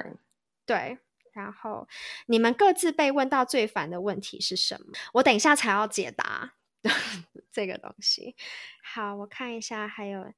[0.68, 1.00] 对，
[1.32, 1.88] 然后
[2.28, 4.94] 你们各自被问到最烦的问题是什么？
[5.14, 6.54] 我等一下才要解答
[7.52, 8.36] 这个东西。
[8.84, 10.32] 好，我看一下还有。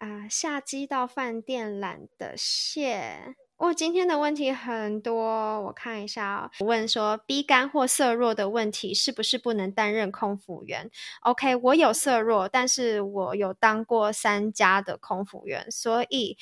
[0.00, 3.34] 啊，下机到饭店懒得卸。
[3.58, 16.38] 我、今天的问题很多，我看一下、我问说，B 肝或色弱的问题是不是不能担任空服员？OK，我有色弱，但是我有当过三家的空服员，所以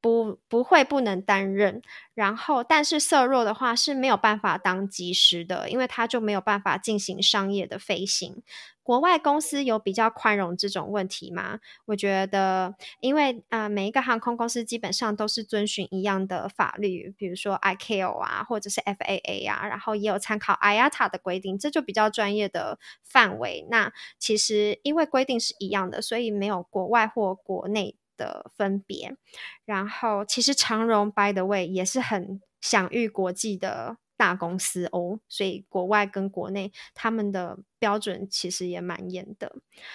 [0.00, 1.82] 不不会不能担任。
[2.14, 8.42] 然后，但是色弱的话是没有办法当机师的，因为他就没有办法进行商业的飞行。
[8.82, 11.60] 国外公司有比较宽容这种问题吗？
[11.86, 23.64] 我觉得，因为呃，每一个航空公司基本上都是遵循一样的法律，比如说 ICAO 啊，或者是 FAA 啊，然后也有参考 IATA 的规定，这就比较专业的范围。
[23.70, 29.16] 那其实因为规定是一样的，所以没有国外或国内的分别。
[29.64, 33.96] 然后，其实长荣 by the way 也是很享誉国际的。
[34.20, 39.50] 大公司哦，所以国外跟国内他们的标准其实也蛮严的。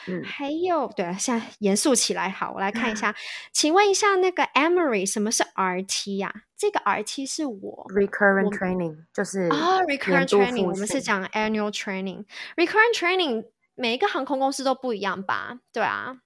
[0.08, 3.16] 嗯，还有对啊，现在严肃起来，好，我来看一下， 嗯、
[3.54, 6.42] 请问一下那个 Emory 什么是 RT 呀、啊？
[6.58, 15.60] 这个 RT 是我 recurrent training 就是啊、哦、recurrent training，我们是讲 annual training，recurrent training 每一个航空公司都不一样吧？
[15.72, 16.18] 对啊，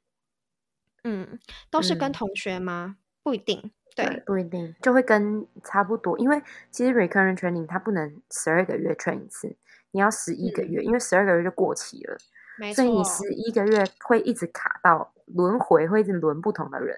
[1.03, 2.95] 嗯，都是跟同学吗？
[2.95, 3.71] 嗯、不一定。
[3.95, 9.57] 对，不一定就会跟差不多，因为其实 recurrent training 它不能十二个月 train 一次，
[9.91, 12.17] 你要十一个月，嗯、因为十二个月就过期了，
[12.57, 16.95] 没错，所以你十一个月会一直卡到轮回，会一直轮不同的人。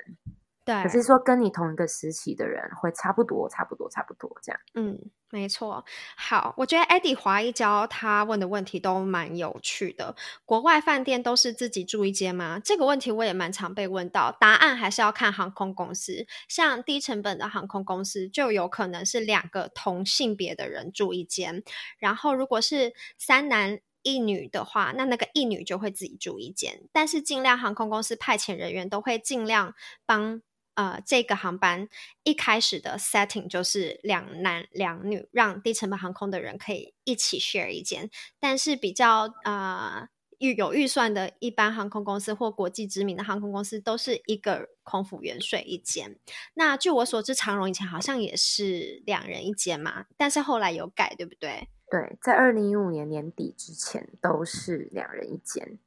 [0.72, 4.62] 对，可是说跟你同一个时期的人会差不多，差不多，差不多这样。
[4.74, 4.98] 嗯，
[5.30, 5.84] 没错。
[6.16, 10.16] 好，我觉得 Eddie 华一跤他问的问题都蛮有趣的。
[10.46, 12.60] 国外饭店都是自己住一间吗？
[12.64, 14.32] 这个问题我也蛮常被问到。
[14.40, 21.64] 答案还是要看航空公司，像低成本的航空公司就有可能是两个同性别的人住一间。
[21.98, 26.84] 然后如果是三男一女的话，那那个一女就会自己住一间。
[26.94, 29.74] 但是尽量航空公司派遣人员都会尽量
[30.06, 30.42] 帮。
[30.76, 31.88] 呃，这个航班
[32.24, 38.10] 一开始的 setting 就是两男两女，让低成本航空的人可以一起 share 一间。
[38.40, 40.08] 但是比较呃
[40.40, 46.18] 预有预算的一般航空公司或国际知名的航空公司，都是一个空服员睡一间。
[46.56, 51.68] 那据我所知，长荣以前好像也是两人一间嘛，但是后来有改，对不对？
[51.92, 55.78] 对，在二零一五年年底之前都是两人一间。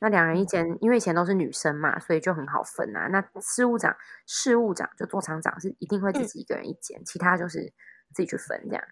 [0.00, 3.08] 那两人一间，因为以前都是女生嘛，所以就很好分啊。
[3.08, 7.72] 那事务长、事务长就做厂长是一定会自己一个人一间，嗯、其他就是
[8.12, 8.84] 自己去分这样。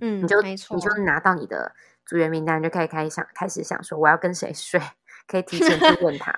[0.00, 1.74] 嗯，你就没错，你就拿到你的
[2.06, 4.80] 组员名单，就可以开始想开始想说我要跟谁睡，
[5.26, 6.32] 可以提前去问他。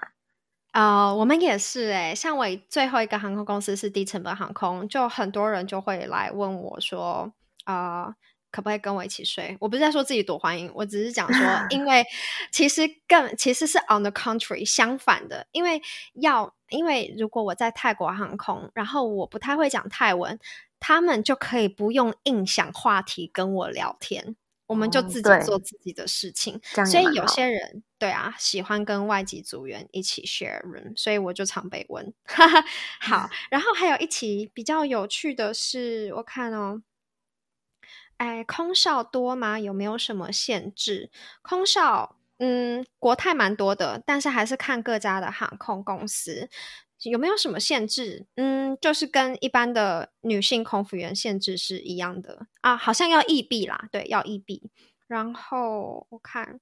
[0.72, 7.32] 哦、 呃，我们也是哎、欸，像我最后一个航空公司是低成本航空，就很多人就会来问我说
[7.64, 8.06] 啊。
[8.06, 8.14] 呃
[8.50, 9.56] 可不可以跟我一起睡？
[9.60, 12.04] 我不是在说自己多欢迎，我只是讲说， 因为
[12.50, 15.80] 其实更其实是 on the contrary 相反的，因为
[16.14, 20.38] 要因为如果我在泰国航空，然后我不太会讲泰文，
[20.78, 24.36] 他们就可以不用硬想话题跟我聊天，
[24.66, 26.60] 我们就自己做自己的事情。
[26.76, 32.12] 嗯、所以有些人对啊，喜欢跟外籍组员一起 share room，所以我就常被问。
[33.00, 36.82] 好， 然后还有一起比较有趣的是，我看哦。
[38.20, 39.58] 哎，空少多吗？
[39.58, 41.10] 有没有什么限制？
[41.40, 46.50] 空少，嗯，国泰蛮多的，但是还是看各家的航空公司
[47.04, 48.26] 有没有什么限制。
[48.36, 54.70] 嗯，就是跟一般的女性空服员限制是一样的啊，好像要役毕啦，对，要役毕。
[55.06, 56.60] 然后我看，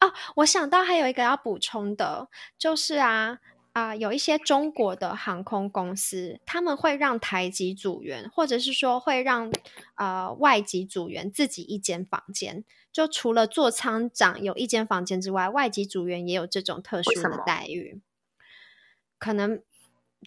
[0.00, 3.38] 哦，我想到还有一个要补充的，就是啊。
[3.74, 9.52] 啊、呃，有一些中国的航空公司，他们会让台籍组员，或者是说会让
[9.96, 12.64] 呃外籍组员自己一间房间。
[12.92, 18.00] 就除了座舱长有一间房间之外，外籍组员也有这种特殊的待遇。
[19.18, 19.60] 可能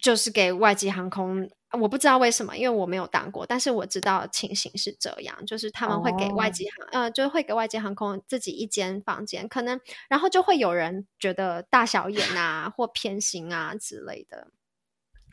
[0.01, 1.49] 就是给外籍航空。
[1.71, 14.47] 我不知道为什么，因为我没有当过，但是我知道情形是这样，就是他们会给外籍航，哦、呃，就是会给外籍航空自己一间房间，可能然后就会有人觉得大小眼啊或偏心啊之类的，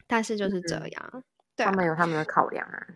[0.08, 1.22] 但是就是这样，嗯、
[1.54, 2.86] 对，他们有他们的考量啊，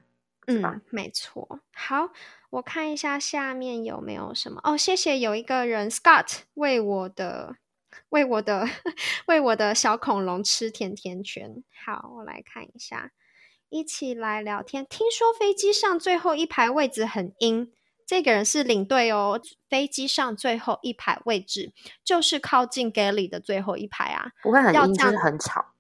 [0.47, 1.61] 嗯，没错。
[1.73, 2.11] 好，
[2.51, 7.57] 我看一下下面有没有什么哦，谢谢有一个人 Scott 为我的。
[8.11, 8.67] 为我的
[9.27, 11.63] 为我的小恐龙吃甜甜圈。
[11.85, 13.11] 好，我来看一下，
[13.71, 14.87] 一起来聊天。
[14.89, 17.73] 听说飞机上最后一排位置很阴，
[18.07, 19.41] 这个人是领队哦。
[19.69, 21.73] 飞机上最后一排位置
[22.05, 25.75] 就是靠近 galley 的最后一排啊，不会很阴，就是很吵。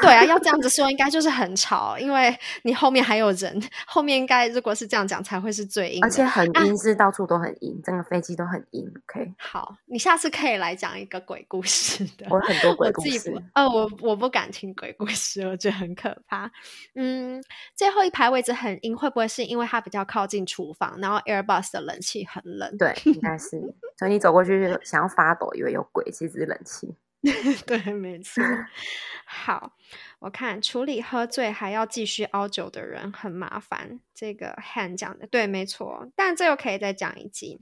[0.02, 8.86] 对啊，要这样子说，应该就是很吵，因为你后面还有人， 后面应该如果是这样讲才会是最阴，而且很阴是到处都很阴，啊、整个飞机都很阴。
[9.08, 12.26] OK，好，你下次可以来讲一个鬼故事的。
[12.30, 16.50] 我很多鬼故事，呃，我我不敢听鬼故事，我觉得很可怕。
[16.94, 17.42] 嗯，
[17.74, 22.76] 最后一排位置很阴，会不会是因为它比较靠近厨房，然后 Airbus 的冷气很冷？
[22.78, 23.50] 对，应该是。
[23.98, 26.94] 所以你走过去想要发抖，以为有鬼，其实是冷气。
[27.66, 28.42] 对，没错。
[29.26, 29.72] 好，
[30.20, 34.00] 我看处理喝醉还要继续熬酒的人很麻烦。
[34.14, 36.10] 这个 Han 讲的对，没错。
[36.16, 37.60] 但这又可以再讲一集。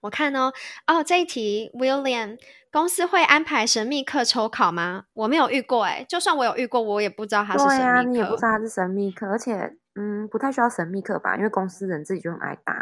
[0.00, 0.52] 我看哦，
[0.86, 2.38] 哦，这一题，William，
[2.70, 5.06] 公司会安排神秘课抽考吗？
[5.14, 7.82] 我没有遇过，哎，就算我有遇过，我也不知道他是神秘课。
[7.82, 12.72] 对啊，你也不知道他是神秘课，而且，嗯，不太需要神秘课吧，因为公司人自己就很爱答，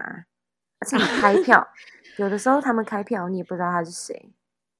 [0.80, 1.66] 而且你开票，
[2.18, 4.30] 有的时候他们开票，你也不知道他是谁，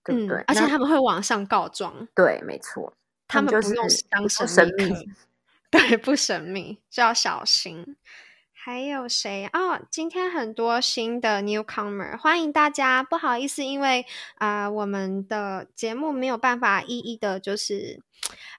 [0.05, 0.37] 对不对？
[0.37, 2.07] 嗯，而且他们会往上告状。
[2.15, 2.93] 对，没错，
[3.27, 5.05] 他们不用当神秘客，
[5.71, 7.97] 对，不神秘就要小心。
[8.65, 9.79] 还有谁哦？
[9.91, 13.03] 今天很多新的 newcomer，欢迎大家。
[13.03, 14.07] 不好意思，因为
[14.37, 18.01] 啊、我们的节目没有办法一一的，就是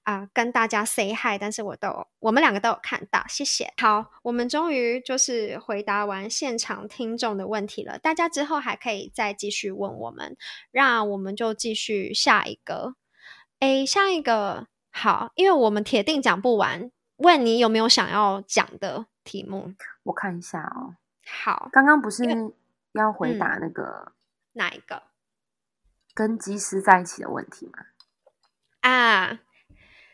[0.03, 3.73] 啊、跟大家 say hi，但是我都我们两个都有看到，谢谢。
[3.81, 7.97] 好，我们终于就是回答完现场听众的问题了。
[7.97, 10.37] 大家之后还可以再继续问我们，
[10.69, 12.93] 让我们就继续下一个。
[13.59, 16.91] 诶，下一个好，因为我们铁定讲不完。
[17.17, 19.73] 问你有没有想要讲的题目？
[20.03, 20.95] 我看一下哦。
[21.25, 22.23] 好，刚刚不是
[22.93, 24.11] 要回答那个、嗯、
[24.53, 25.03] 哪一个
[26.13, 27.85] 跟机师在一起的问题吗？
[28.81, 29.39] 啊，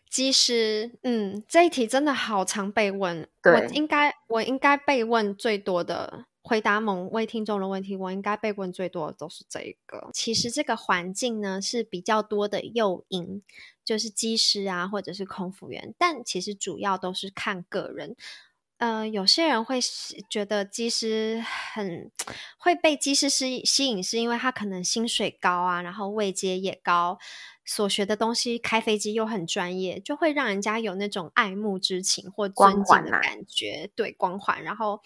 [0.09, 3.27] 机师，嗯，这一题真的好常被问。
[3.41, 6.25] 对，我应该我应该被问最多的。
[6.43, 10.09] 回答某位听众的问题，我应该被问最多的都是这一个。
[10.11, 13.43] 其实这个环境呢是比较多的诱因，
[13.83, 18.15] 就是机师啊，或者是空服员，但其实主要都是看个人。
[18.77, 19.79] 呃，有些人会
[20.29, 22.11] 觉得机师很
[22.57, 27.19] 会被机师吸吸引，是因为他可能薪水高啊，然后位阶也高，
[27.63, 35.01] 所学的东西开飞机又很专业，就会让人家有那种爱慕之情或尊敬的感觉，对，光环，然后。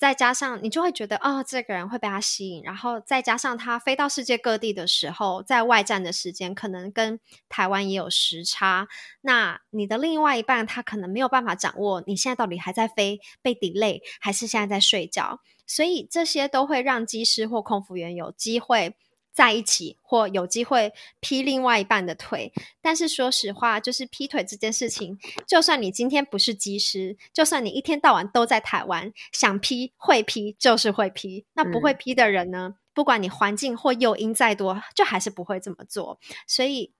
[0.00, 7.20] 再加上你就会觉得哦，这个人会被他吸引，然后再加上他飞到世界各地的时候，在外站的时间可能跟
[7.50, 8.88] 台湾也有时差，
[9.20, 18.96] 那你的另外一半他可能没有办法掌握你现在到底还在飞，被 delay 还是现在在睡觉，所以这些都会让机师或空服员有机会。
[19.40, 25.18] 在一起或有机会劈另外一半的腿，但是说实话，就是劈腿这件事情，
[25.48, 31.46] 就算你今天不是机师，就算你一天到晚都在台湾，想劈会劈就是会劈。
[31.54, 32.74] 那不会劈的人呢？
[32.74, 36.20] 嗯、不管你环境或诱因再多，就还是不会这么做。
[36.46, 36.92] 所以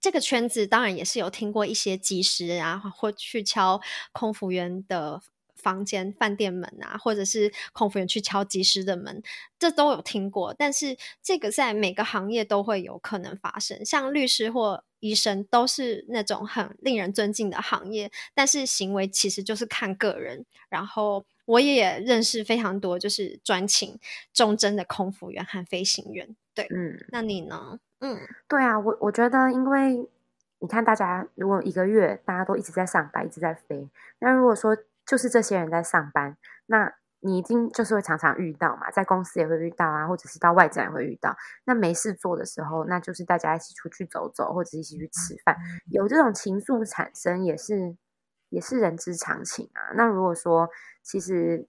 [0.00, 3.78] 这个圈子当然也是有听过一些机师啊，或去敲
[4.12, 5.20] 空服员的。
[5.58, 9.22] 房间、饭店门啊，或者是空服员去敲机师的门，
[9.58, 10.54] 这都有听过。
[10.56, 20.44] 但是这个在每个行业都会有可能发生，像律师或医生都是那种很令人尊敬的行业，但是行为其实就是看个人。
[20.68, 23.98] 然后我也认识非常多就是专情
[24.32, 26.36] 忠贞的空服员和飞行员。
[26.54, 27.80] 对，嗯，那你呢？
[28.00, 30.08] 嗯，对啊，我我觉得，因为
[30.60, 33.88] 你看，大家如果一个月大家都一直在上班，一直在飞，
[34.20, 34.76] 那如果说。
[35.08, 36.36] 就是这些人在上班，
[36.66, 41.34] 那你一定就是会常常遇到嘛，在公司也会遇到啊，或者是到外展也会遇到。
[41.64, 45.56] 那没事做的时候，那就是大家一起出去走走，或者一起去吃饭，
[45.90, 47.96] 有这种情愫产生，也是
[48.50, 49.96] 也是人之常情啊。
[49.96, 50.68] 那如果说
[51.02, 51.66] 其实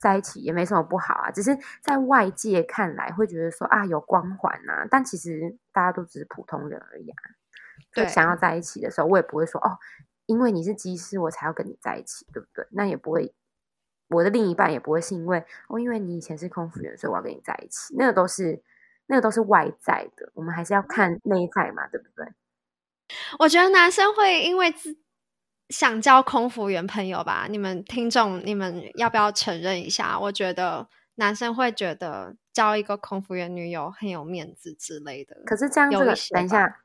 [0.00, 7.22] 在一起也没什么不好啊，只是在外界看来会觉得说啊有光环啊，但其实大家都只是普通人而已啊。
[7.94, 9.78] 对，想要在一起的时候，我也不会说哦。
[10.30, 12.64] 因为你是机师，我才要跟你在一起，对不对？
[12.70, 13.34] 那也不会，
[14.08, 17.96] 我的另一半也不会是因为哦，因为你以前是空服员，所以我要跟你在一起。
[17.96, 18.62] 那个都是，
[19.06, 22.26] 那个都是外在的，我们还是要看内在嘛，对不对？
[23.40, 24.72] 我觉得男生会因为
[25.68, 27.48] 想交空服员朋友吧？
[27.50, 30.16] 你们听众，你们要不要承认一下？
[30.20, 35.42] 我觉得男生会觉得交一个空服员女友很有面子之类的。
[35.44, 36.82] 可是这样，这个等一下，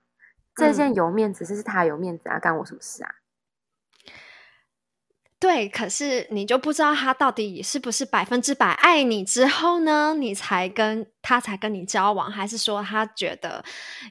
[0.56, 3.16] 这件有面子，这是他有面子啊，干我什么事啊？
[5.46, 13.64] 对，可是你就不知道他到底是不是百分之百爱你之后呢，你才跟他才跟你交往，还是说他觉得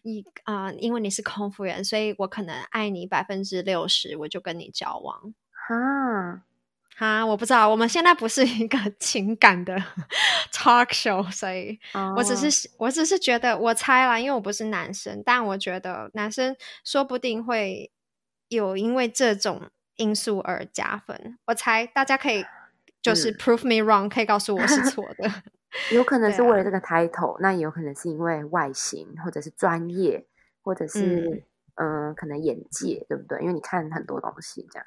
[0.04, 5.34] 你啊、呃，因为你是空服员，所以我可能爱你百分之六十，我就跟你交往。
[5.50, 6.44] 哈
[6.94, 9.76] 哈，我不知道，我们现在不是一个 情感的
[10.52, 11.80] talk show，所以
[12.16, 12.86] 我只是、oh.
[12.86, 16.54] 我只是觉得，我猜啦，因为我不是男生，但我觉得男生
[16.84, 17.90] 说不定会
[18.46, 19.68] 有因为这种。
[19.96, 22.44] 因素而加分，我猜大家可以
[23.02, 25.30] 就是 prove me wrong，、嗯、可以告诉我是错的。
[25.92, 30.24] 有可能是为了这个 title，、啊、那也有可能是因为外形，或者是专业，
[30.62, 33.40] 或者是嗯、呃，可能眼界，对不对？
[33.40, 34.86] 因为你看很多东西这样。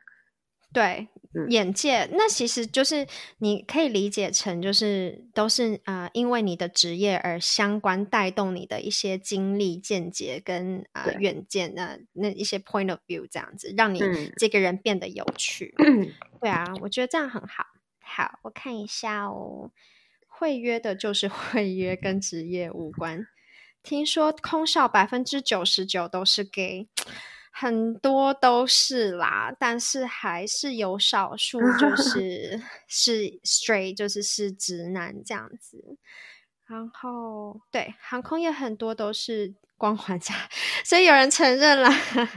[0.74, 3.08] 对，嗯、眼界那其实就是
[3.40, 14.00] 你可以理解成就是都是啊、呃，因为你的职业而相关带动你的一些经历、见解跟啊、呃、远见那那一些 point of view 这样子，让你
[14.38, 15.74] 这个人变得有趣。
[15.78, 16.12] 嗯、
[16.42, 17.66] 对啊，我觉得这样很好。
[18.02, 19.72] 好，我看一下哦。
[20.40, 23.26] 会约的就是 会约，跟职业无关。
[23.82, 26.88] 听说空少百分之九十九都是 gay，
[27.60, 35.98] 很多都是啦，但是还是有少数 就是是 straight，就是是直男这样子。
[36.66, 39.56] 然后对，航空业很多都是。
[39.78, 40.34] 光环下，
[40.84, 41.90] 所以有人承认了。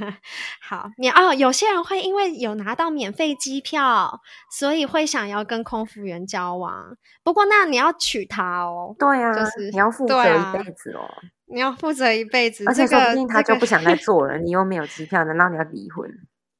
[0.62, 4.20] 好，你哦，有些人会因为有拿到免费机票，
[4.58, 6.96] 所以会想要跟空服员交往。
[7.24, 8.94] 不过那你要娶她哦。
[8.98, 11.08] 对啊，就是你要负责一辈子哦。
[11.52, 14.38] 你要负责一辈子，而且说不定他就不想再 做了。
[14.38, 16.08] 你又没有机票，难道你要离婚？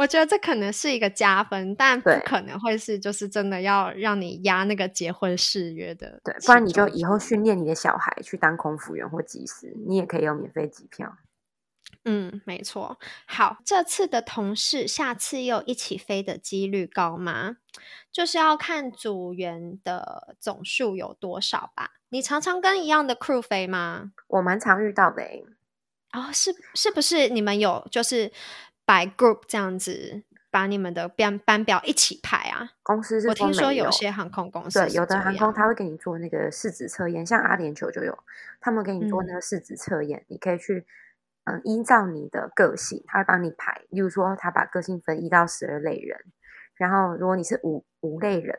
[0.00, 6.18] 我觉得这可能是一个加分，但不可能会是就是真的要让你压那个结婚誓约的。
[6.24, 11.18] 对，不然你就以后训练你的小孩去当空服员或技师，你也可以有免费机票。
[12.06, 12.98] 嗯，没错。
[13.26, 17.58] 好，这次的同事下次又一起飞的几率高吗？
[18.10, 21.90] 就是要看组员的总数有多少吧。
[22.08, 24.12] 你常常跟一样的 crew 飞吗？
[24.28, 25.44] 我蛮常遇到的诶。
[26.12, 28.32] 哦，是是不是你们有就是
[28.90, 32.72] ？by group 这样子把你们的班班表一起排啊？
[32.82, 38.18] 公司是我听说有些航空公司对，有的航空他会给你做那个试纸测验，像阿联酋就有，
[38.60, 40.84] 他们给你做那个试纸测验，嗯、你可以去
[41.44, 43.82] 嗯依照你的个性，他会帮你排。
[43.90, 46.18] 例如说，他把个性分一到十二类人，
[46.74, 48.58] 然后如果你是五五类人，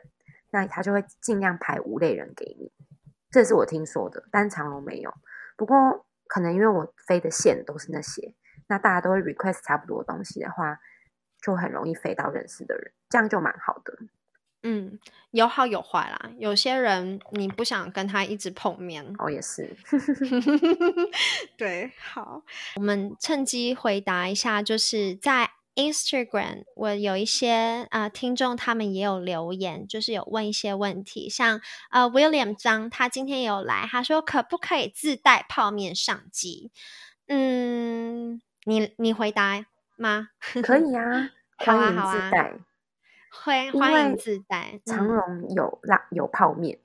[0.50, 2.72] 那他就会尽量排五类人给你。
[3.30, 5.12] 这是我听说的，但长龙没有。
[5.58, 8.34] 不过可能因为我飞的线都是那些。
[8.72, 10.80] 那大家都会 request 差不多的东西的话，
[11.42, 13.98] 就很容易飞到认识的人，这样就蛮好的。
[14.62, 14.98] 嗯，
[15.32, 16.30] 有好有坏啦。
[16.38, 19.76] 有些人你不想跟他一直碰面，哦，也是。
[21.58, 22.42] 对，好，
[22.76, 31.60] 我们趁机回答一下，就是在 Instagram，我有一些啊、呃、听众，他们也有留言，就是有问一些问题，像
[31.90, 36.70] 呃 William 张，他今天有来，他说可不可以自带泡面上机？
[37.26, 38.40] 嗯。
[38.64, 39.64] 你你回答
[39.96, 40.28] 吗？
[40.62, 42.60] 可以啊，欢迎自带，
[43.32, 44.80] 欢欢迎自带。
[44.84, 46.78] 长荣有辣有泡面，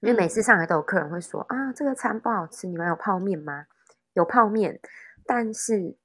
[0.00, 3.66] 因为每次上来都有客人会说啊，这个餐不好吃，你们有泡面吗？
[4.14, 4.80] 有泡面，
[5.24, 5.96] 但是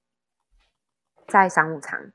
[1.27, 2.11] 在商务舱，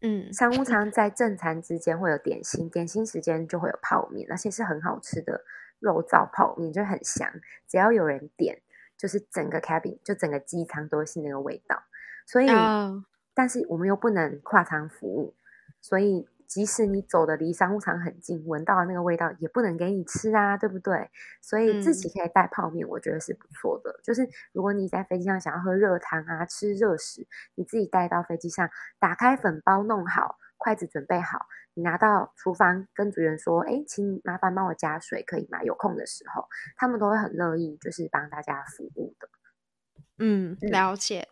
[0.00, 5.44] 嗯，商务舱在正餐之间会有点心，点心时间就会有泡面，而且是很好吃的
[5.80, 7.28] 肉燥泡面，就很香。
[7.66, 8.62] 只要有人点，
[8.96, 11.82] 就是整个 cabin 就整个机舱都是那个味道。
[12.26, 13.02] 所以，oh.
[13.34, 15.34] 但是我们又不能跨舱服务，
[15.80, 21.10] 所以即使你走的离商务舱很近，闻到的那个味道也不能给你吃啊，对不对？
[21.40, 23.90] 所以自己可以带泡面，我觉得是不错的。
[23.90, 28.68] 嗯、就是如果你在飞机上想要喝热汤啊，吃热食，你自己带到飞机上，
[28.98, 39.28] 打开粉包弄好，筷子准备好，你拿到厨房跟组员说：“哎，请麻烦帮我加水，可以吗？”有空的时候，他们都会很乐意，就是帮大家服务的。
[40.18, 41.28] 嗯，了解。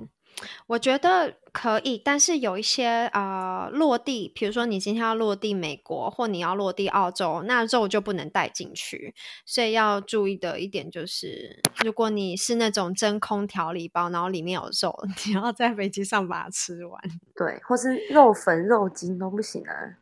[0.67, 9.15] 我觉得可以，但是有一些呃落地，比如说你今天要落地美国，或你要落地澳洲，那肉就不能带进去。
[9.47, 17.01] 所以要注意的一点就是，如果你是那种真空调理包，然后里面有肉， 你要在飞机上把它吃完。
[17.37, 19.99] 对，或是肉粉、肉筋都不行啊。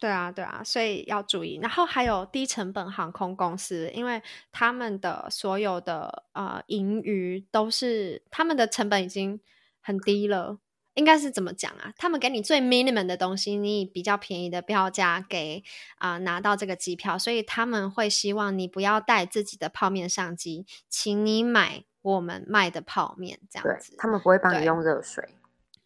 [0.00, 1.58] 对啊，对啊，所以要注意。
[1.60, 4.22] 然后还有低成本航空公司，因为
[4.52, 9.40] 他们的所有的呃盈余都是他们的成本已经。
[9.80, 10.58] 很低了，
[10.94, 11.92] 应该是怎么讲啊？
[11.96, 15.62] 他们给你最 minimum 的东西，你以比较便宜的票价给
[15.96, 23.94] 啊、呃、拿到这个机票，所以他们会希望你不要带自己的泡面上机，请你买我们卖的泡面这样子。
[23.96, 25.36] 他们不会帮你用热水，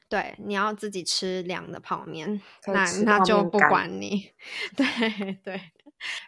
[0.09, 4.31] 对，你要自己吃凉的泡面，那那就不管你。
[4.75, 5.61] 对对。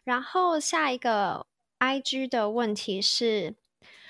[0.05, 1.47] 然后下一个
[1.79, 3.57] IG 的问题是。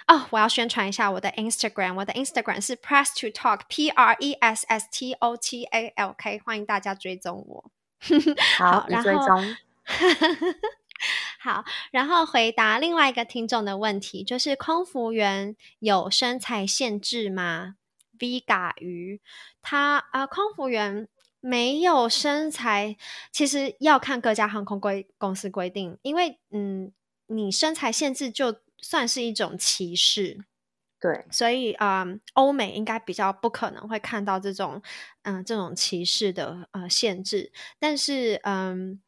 [0.06, 5.88] 哦，我要宣传一下我的 Instagram，我的 Instagram 是 Press to Talk，P R E S S T O T A
[5.96, 7.64] L K，欢迎大家追踪我。
[8.58, 9.56] 好，好，你追踪。
[11.40, 17.76] 好，然后回答另外一个听众的问题，就是空服员有身材限制吗
[18.18, 19.22] ？Vega 鱼，
[19.62, 21.08] 他啊、呃，空服员
[21.40, 22.98] 没有身材，
[23.32, 26.92] 其实要看各家航空规公司规定，因为嗯，
[27.28, 28.56] 你身材限制就。
[28.84, 30.44] 算是一种歧视，
[31.00, 34.82] 对，所以啊、嗯，欧美应该比较不可能会看到这种
[35.22, 37.50] 嗯这种歧视的呃限制。
[37.78, 39.00] 但是嗯，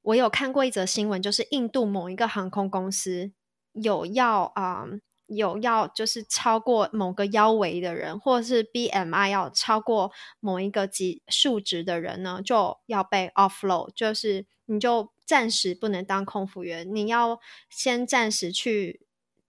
[0.00, 3.32] 我有看过一则新闻，就是印度某一个航空公司
[3.72, 19.06] 有要啊、嗯、有要就是超过某个腰围的人，或者是 BMI 要超过某一个级数值的人呢，就要被 offload，就是你就暂时不能当空服员，你要先暂时去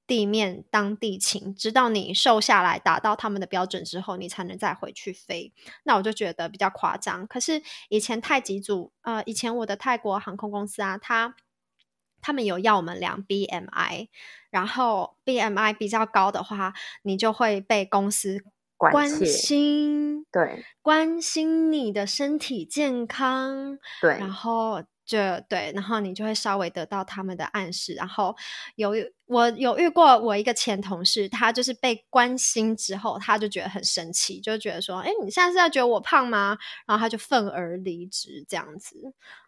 [0.08, 5.52] 地面当地勤，直到你瘦下来达到他们的标准之后，你才能再回去飞。
[5.84, 7.26] 那我就觉得比较夸张。
[7.26, 11.36] 可是以前太极组，呃，以前我的泰国航空公司啊，他
[12.22, 14.10] 他们有要我们量 BMI，
[14.50, 18.44] 然后 BMI 比较高的话，你就会被公司
[18.78, 24.84] 关心，对，关心你的身体健康，对，然后。
[25.06, 27.94] 就对，然后你就会稍微得到他们的暗示。
[27.94, 28.36] 然后
[28.76, 28.92] 有
[29.28, 38.96] 我有遇过我一个前同事，他就是被关心之后，他就觉得很生气，就觉得说：“哎，你现在是在觉得我胖吗？”然后他就愤而离职，这样子，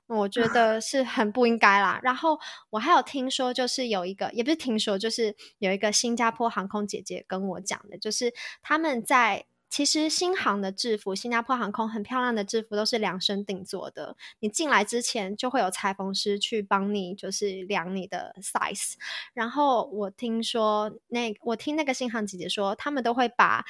[0.07, 1.99] 我觉得是很不应该啦。
[2.03, 2.39] 然后
[2.69, 9.45] 我还有听说，就是有一个，也不是听说，就是有一个新加坡航空姐姐跟我讲的，就是他们在。
[9.69, 14.15] 其实新航的制服，新加坡航空很漂亮的制服都是量身定做的。
[14.39, 18.93] 你进来之前就会有裁缝师去帮你，就是量你的 size。
[19.33, 23.65] 然后我听说，那我听那个新航姐姐说，他们都会把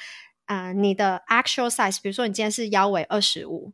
[0.46, 3.72] 啊、呃、你的 actual size，比如说你今天是腰围二十五，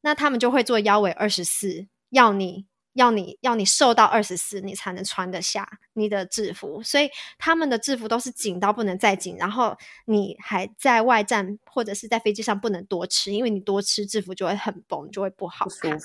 [0.00, 2.66] 那他们就会做腰围二十四，要你。
[2.96, 6.82] 要你要你瘦到二十四，你才能穿得下你的制服。
[6.82, 9.76] 所以他们的制服都是紧到不能再紧，然后
[10.06, 15.98] 你还在外站或者是在飞机上不能多吃，因为你多吃制服就会很崩，就会不好看。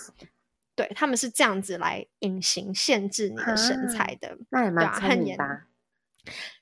[0.75, 5.61] 对，他们是这样子来隐形限制你的身材的，啊、那也蛮聪明的。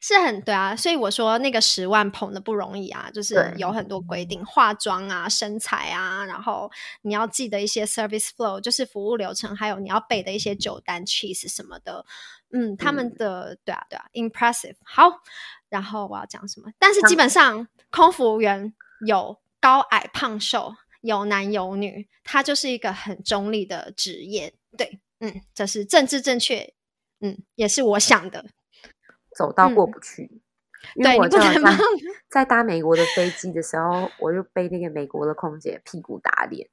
[0.02, 12.06] 是很对啊，所以我说那个十万捧的不容易啊，就是有很多规定，化妆啊、身材啊，然后你要记得一些 service flow，就是服务流程，还有你要背的一些酒单 cheese 什么的。
[12.52, 14.76] 嗯，他们的、嗯、对啊，对啊，impressive。
[14.84, 15.22] 好，
[15.70, 16.72] 然后我要讲什么？
[16.80, 18.74] 但是基本上空服务员
[19.06, 24.54] 有高矮胖瘦，有男有女，他就是一个很中立的职业。
[24.76, 26.74] 对，嗯，这是政治正确，
[27.20, 28.46] 嗯，也是我想的。
[29.40, 30.42] 走到过不去，嗯、
[30.96, 31.64] 因为我就好像
[32.28, 36.68] 在搭美国的飞机的时候，我就被那个美国的空姐屁股打脸。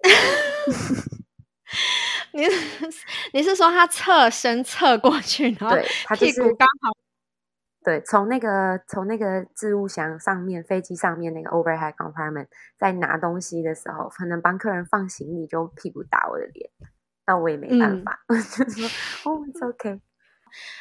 [2.32, 2.44] 你
[3.34, 5.76] 你是说他侧身侧过去，然后
[6.16, 6.90] 屁股刚好
[7.84, 12.46] 对，就是、对，从那个从那个置物箱上面，飞机上面那个 overhead compartment
[12.78, 16.70] 在拿东西的时候，可能帮客人放行李就屁股打我的脸，
[17.26, 18.34] 那我也没办法， 就
[18.70, 18.88] 说
[19.30, 20.00] 哦，it's okay。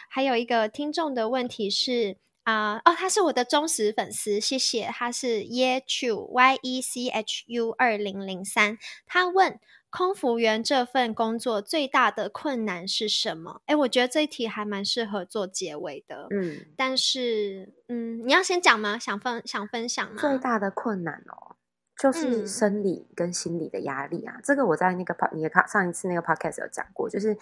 [0.09, 9.59] 还有一个听众的问题是啊、呃，哦，他是我的忠实粉丝，谢谢，他是 Yechu Y E C H U 二零零三，他问
[9.91, 13.61] 空服员这份工作最大的困难是什么？
[13.65, 18.97] 哎，我觉得这一题还蛮适合做结尾的，嗯，但是嗯，你要先讲吗？
[18.99, 20.21] 想分想分享吗？
[20.21, 21.55] 最大的困难哦，
[21.97, 27.35] 就是生理跟心理的压力啊，嗯、这个我在那个 pod 你的上一次那个 podcast 有讲过，就是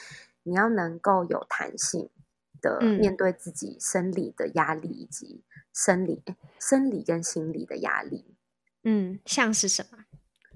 [0.44, 2.10] 你要能够有弹性。
[2.62, 5.44] 的面对自己生理的压力以及
[5.74, 8.36] 生理、嗯、生理跟心理的压力，
[8.84, 10.06] 嗯，像是什么？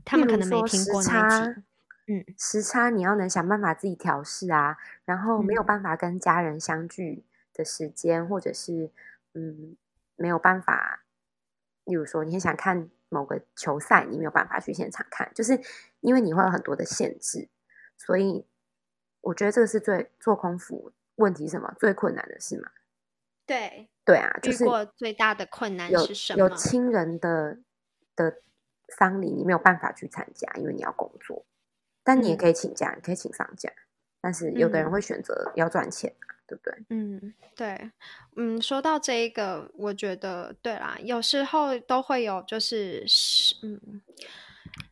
[0.03, 1.63] 他们可能没听过那一题。
[2.07, 4.75] 嗯，时差你要能想办法自己调试啊，
[5.05, 7.23] 然后没有办法跟家人相聚
[7.53, 8.91] 的时间，嗯、或者是
[9.33, 9.77] 嗯
[10.15, 11.03] 没有办法，
[11.85, 15.61] 例如说你很想看某个球赛，你没有办法去现场看，就是
[16.01, 17.47] 因为你会有很多的限制，
[17.95, 18.47] 所以
[19.21, 20.91] 我觉得这个是最做空服。
[21.21, 21.73] 问题是什么？
[21.79, 22.69] 最困难的是吗？
[23.45, 24.63] 对对啊，就是
[24.95, 26.39] 最大的困难是什么？
[26.39, 27.57] 有亲人的
[28.15, 28.37] 的
[28.87, 31.45] 丧礼，你没有办法去参加，因为你要工作。
[32.03, 33.69] 但你也可以请假，嗯、你可以请丧假。
[34.21, 36.85] 但是有的人会选择要赚钱，嗯、对不对？
[36.89, 37.91] 嗯，对，
[38.37, 43.05] 嗯，说到这一个，我觉得对啦，有时候都会有，就是
[43.63, 44.01] 嗯，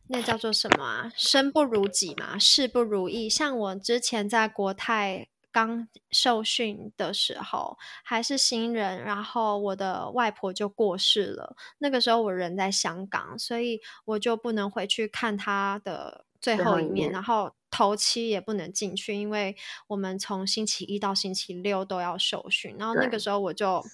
[0.08, 1.12] 那叫做什么啊？
[1.16, 3.30] 生不如己嘛，事不如意。
[3.30, 5.28] 像我之前在国泰。
[5.52, 11.56] 刚受训的时候还是新人，然后我的外婆就过世了。
[11.78, 19.56] 那个时候我人在香港，所以我就不能回去看她的最后一面，然后头七也不能进去，因为
[19.88, 22.76] 我们从星期一到星期六都要受训。
[22.78, 23.84] 然后那个时候我就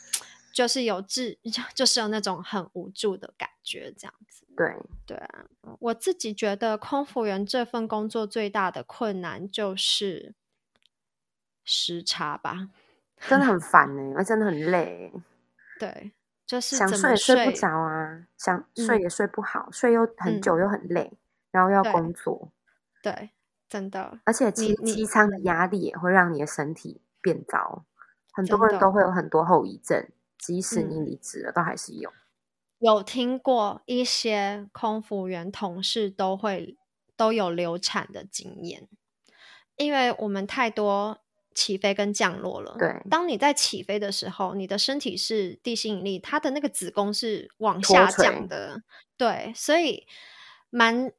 [0.52, 1.38] 就是有自，
[1.74, 4.46] 就是有那种很无助的感觉，这样子。
[4.56, 4.74] 对
[5.06, 5.44] 对啊，
[5.80, 10.34] 我自己觉得空服员这份工作最大的困难就是。
[11.66, 12.70] 时差吧，
[13.28, 15.12] 真的很 烦呢、欸，真的很累。
[15.78, 16.12] 对，
[16.46, 21.18] 就是想睡也睡不着啊，想睡也睡不好，嗯、睡又很久又很累，嗯、
[21.50, 22.50] 然后要工作。
[23.02, 23.30] 对，对
[23.68, 24.18] 真的。
[24.24, 27.84] 而且机机舱的压力也会让你的身体变糟，
[28.32, 30.08] 很多人都会有很多后遗症，
[30.38, 32.10] 即使你离职了，嗯、都还是有。
[32.78, 36.76] 有听过一些空服员同事都会
[37.16, 38.88] 都有流产的经验。
[39.76, 41.18] 因为我们太多
[41.56, 42.76] 起飞跟降落了。
[42.78, 48.82] 对，当你在起飞的时候，你的身体是地心引力，它的那个子宫是往下降的。
[49.16, 50.06] 对，所以
[50.70, 51.10] 蛮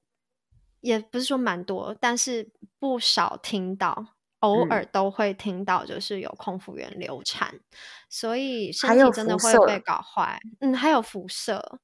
[0.80, 7.62] 也不是说蛮多，但是不少听到，偶尔都会听到，就是有空服员流产，嗯、
[8.10, 10.40] 所以身体真的会被搞坏。
[10.62, 11.80] 嗯，还有辐射，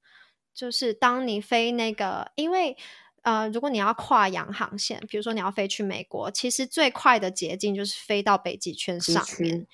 [0.54, 2.78] 就是当你飞那个，因为。
[3.24, 9.66] 呃，如果你要跨洋航线，比如说你要飞去美国，其实最快的捷径就是飞到北极圈上面。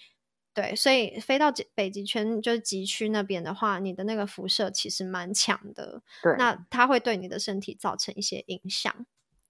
[0.54, 6.02] 对，所以飞到北极圈就是极区那边的话，你的那个辐射其实蛮强的。
[6.22, 9.06] 对，那它会对你的身体造成一些影响。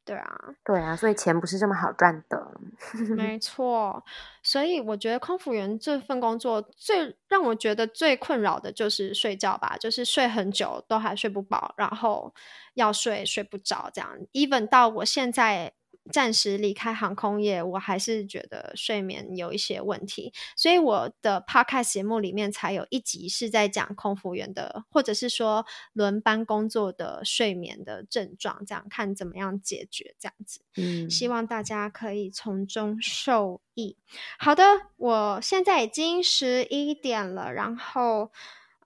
[0.10, 2.52] 对啊，对啊，所以钱不是这么好赚的。
[3.16, 4.04] 没错，
[4.42, 12.34] 所以我觉得空服员这份工作最让我觉得最困扰的就是睡觉吧，就是睡很久都还睡不饱，然后
[12.74, 14.10] 要睡睡不着，这样。
[14.34, 15.74] even 到我现在。
[16.12, 30.62] 暂时离开航空业，我还是觉得睡眠有一些问题，所以我的 podcast 节目里面才有一集是在讲空服员的，或者是说轮班工作的睡眠的症状，这样看怎么样解决这样子。
[30.78, 33.98] 嗯，希望大家可以从中受益。
[34.38, 34.64] 好的，
[34.98, 38.32] 我现在已经十一点了，然后。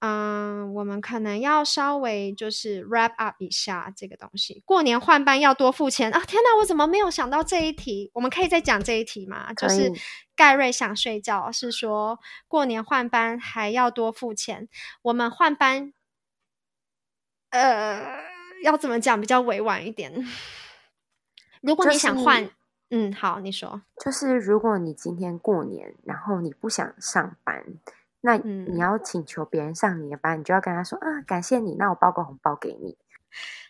[0.05, 4.61] 嗯，我们可能要稍微就是 wrap up 一下这个东西。
[4.65, 6.19] 过年换班要多付钱啊！
[6.27, 8.11] 天哪，我怎么没有想到这一题？
[8.13, 9.53] 我们可以再讲这一题吗？
[9.53, 9.89] 就是
[10.35, 14.67] 盖瑞想睡觉，是说过年换班还要多付钱。
[15.03, 15.93] 我们换班，
[17.51, 18.19] 呃，
[18.61, 20.27] 要怎么讲比较委婉一点？
[21.61, 22.49] 如果你想换，
[22.89, 27.63] 嗯，好，你说，就是如果你今天过年，然后你不想上班。
[28.25, 32.97] 那你要请求别人上你的班，嗯，你就要跟他说啊，感谢你，那我包个红包给你。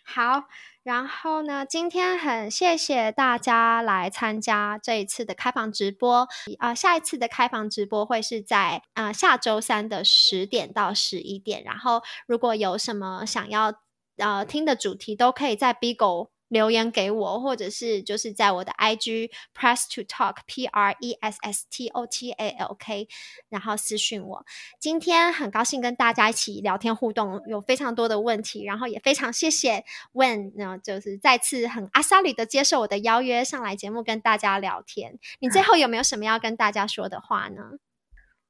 [0.04, 0.44] 好，
[0.84, 6.28] 然后呢，今天很谢谢大家来参加这一次的开房直播
[6.58, 13.74] 啊，呃，下一次的开房直播会是在啊，呃，下周三的十点到十一点，然后如果有什么想要
[14.18, 16.28] 呃听的主题，都可以在 Bigo。
[16.48, 23.08] 留言给我，或者是就是在我的 IG Press to Talk P R E S S T O T A L K，
[23.48, 24.44] 然后私讯我。
[24.78, 35.18] 今天很高兴跟大家一起聊天互动，有非常多的问题，然后也非常谢谢 When，那就是再次很阿萨里的接受我的邀约上来节目跟大家聊天。
[35.40, 37.78] 你最后有没有什么要跟大家说的话呢？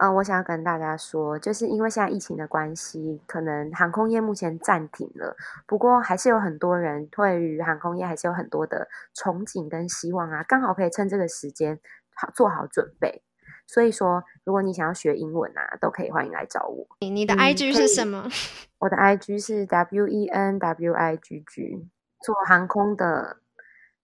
[0.05, 5.35] 呃，我想要跟大家说，就是因为现在疫情的关系，可能航空业目前暂停了。
[5.67, 11.81] 不过，还是有很多人对于航空业还是有很多的憧憬跟希望啊，刚好可以趁这个时间
[12.15, 13.23] 好做好准备。
[13.67, 16.87] 所以说，如果你想要学英文啊，都可以欢迎来找我。
[17.01, 18.29] 你的 IG 是什么？
[18.81, 21.89] 我的 IG 是 W E N W I G G，
[22.21, 23.39] 做航空的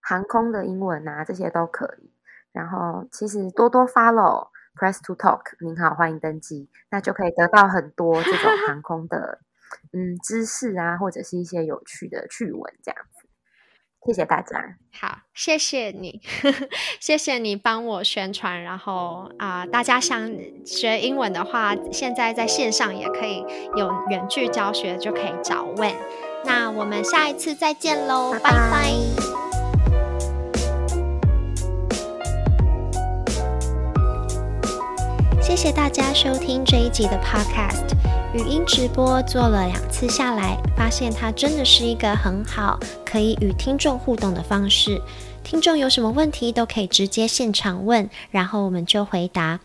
[0.00, 2.10] 航空的英文啊，这些都可以。
[2.52, 4.48] 然后，其实多多 follow。
[4.80, 9.40] Press to talk，您好，欢迎登机，那就可以得到很多这种 航空的
[9.92, 13.28] 嗯知识啊，或者是一些有趣的趣闻这样子。
[14.06, 16.22] 谢谢大家，好，谢谢你，
[16.98, 18.62] 谢谢你帮我宣传。
[18.62, 23.44] 然后啊、呃，大家想学英文的话，现在在线上也可以
[23.76, 25.94] 有远距教学，就可以找 Wen。
[26.46, 28.50] 那我们下一次再见喽，拜拜。
[28.50, 29.29] 拜拜。
[35.50, 37.92] 谢谢大家收听这一集的 Podcast
[38.32, 45.02] 语音直播，做了两次下来，发现它真的是一个很好可以与听众互动的方式。
[45.42, 49.58] 听众有什么问题都可以直接现场问，然后我们就回答。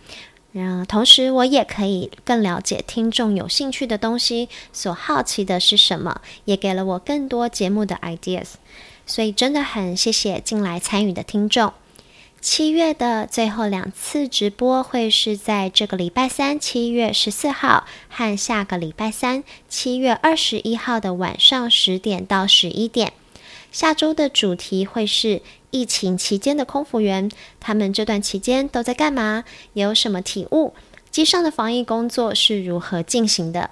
[0.53, 8.53] 嗯，同时我也可以更了解听众有兴趣的东西，所好奇的是什么，也给了我更多节目的 ideas。
[9.05, 11.71] 所以真的很谢谢进来参与的听众。
[12.45, 23.13] 七月的最后两次直播会是在这个礼拜三，七月十四号和下个礼拜三，七月二十一号的晚上十点到十一点。
[23.71, 25.41] 下周的主题会是
[25.71, 29.43] 疫情期间的空服员，他们这段期间都在干嘛？
[29.73, 30.75] 有什么体悟？
[31.09, 33.71] 机上的防疫工作是如何进行的？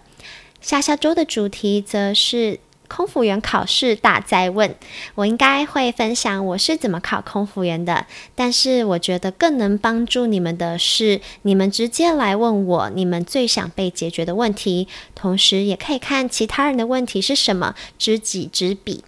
[0.60, 2.60] 下下周的主题则是。
[2.96, 4.76] 空服员考试大灾问，
[5.16, 8.06] 我应该会分享我是怎么考空服员的。
[8.36, 19.04] 但是我觉得更能帮助你们的是，你们直接来问我你们最想被解决的问题，同时也可以看其他人的问题是什么，知己知彼。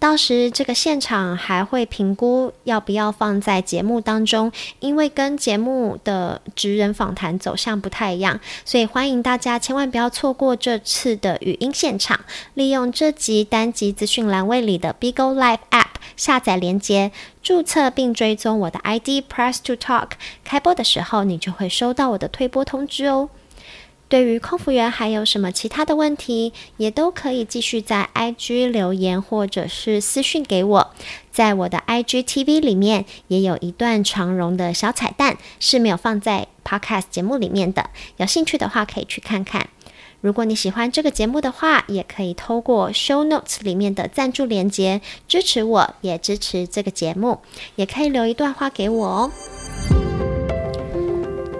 [0.00, 12.18] 到时这个现场还会评估要不要放在节目当中，因为跟节目的职人访谈走向不太一样，所以欢迎大家千万不要错过这次的语音现场。
[12.54, 20.12] 利用这集单集资讯栏位里的 Bigo Live App 下载连接，注册并追踪我的 ID Press to Talk。
[20.42, 23.28] 开播的时候，你就会收到我的推播通知哦。
[24.10, 30.90] 对于空服员还有什么其他的问题，也都可以继续在 IG 留言或者是私讯给我。
[31.30, 37.90] 在我的 IGTV 里面也有一段长荣的小彩蛋，是没有放在 Podcast 节目里面的。
[38.16, 39.68] 有兴趣的话可以去看看。
[40.20, 47.38] 如果你喜欢这个节目的话，也可以透过 Show Notes 里面的赞助连接支持我，也支持这个节目。
[47.76, 49.30] 也可以留一段话给我哦。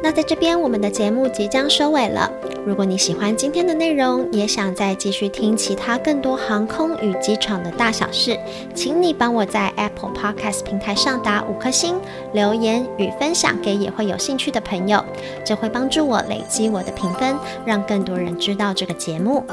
[0.03, 2.30] 那在这边，我们的节目即将收尾了。
[2.64, 8.38] 如果你喜欢今天的内容，也想再继续听其他更多航空与机场的大小事，
[8.74, 11.96] 请你帮我在 Apple Podcast 平台上打五颗星，
[12.32, 15.05] 留言与分享给也会有兴趣的朋友，
[15.44, 19.44] 这会帮助我累积我的评分，让更多人知道这个节目。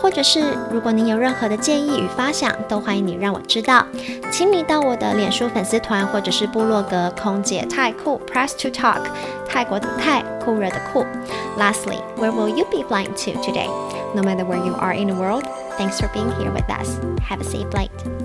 [0.00, 3.86] 或者是如果你有任何的建议与发想，都欢迎你让我知道，
[4.30, 9.00] 请你到我的脸书粉丝团或者是部落格空姐太酷 Press to Talk
[9.48, 11.05] 泰国的 泰酷热的酷。
[11.57, 13.67] Lastly, where will you be flying to today?
[14.15, 15.43] No matter where you are in the world,
[15.77, 16.97] thanks for being here with us.
[17.27, 18.22] Have a safe flight.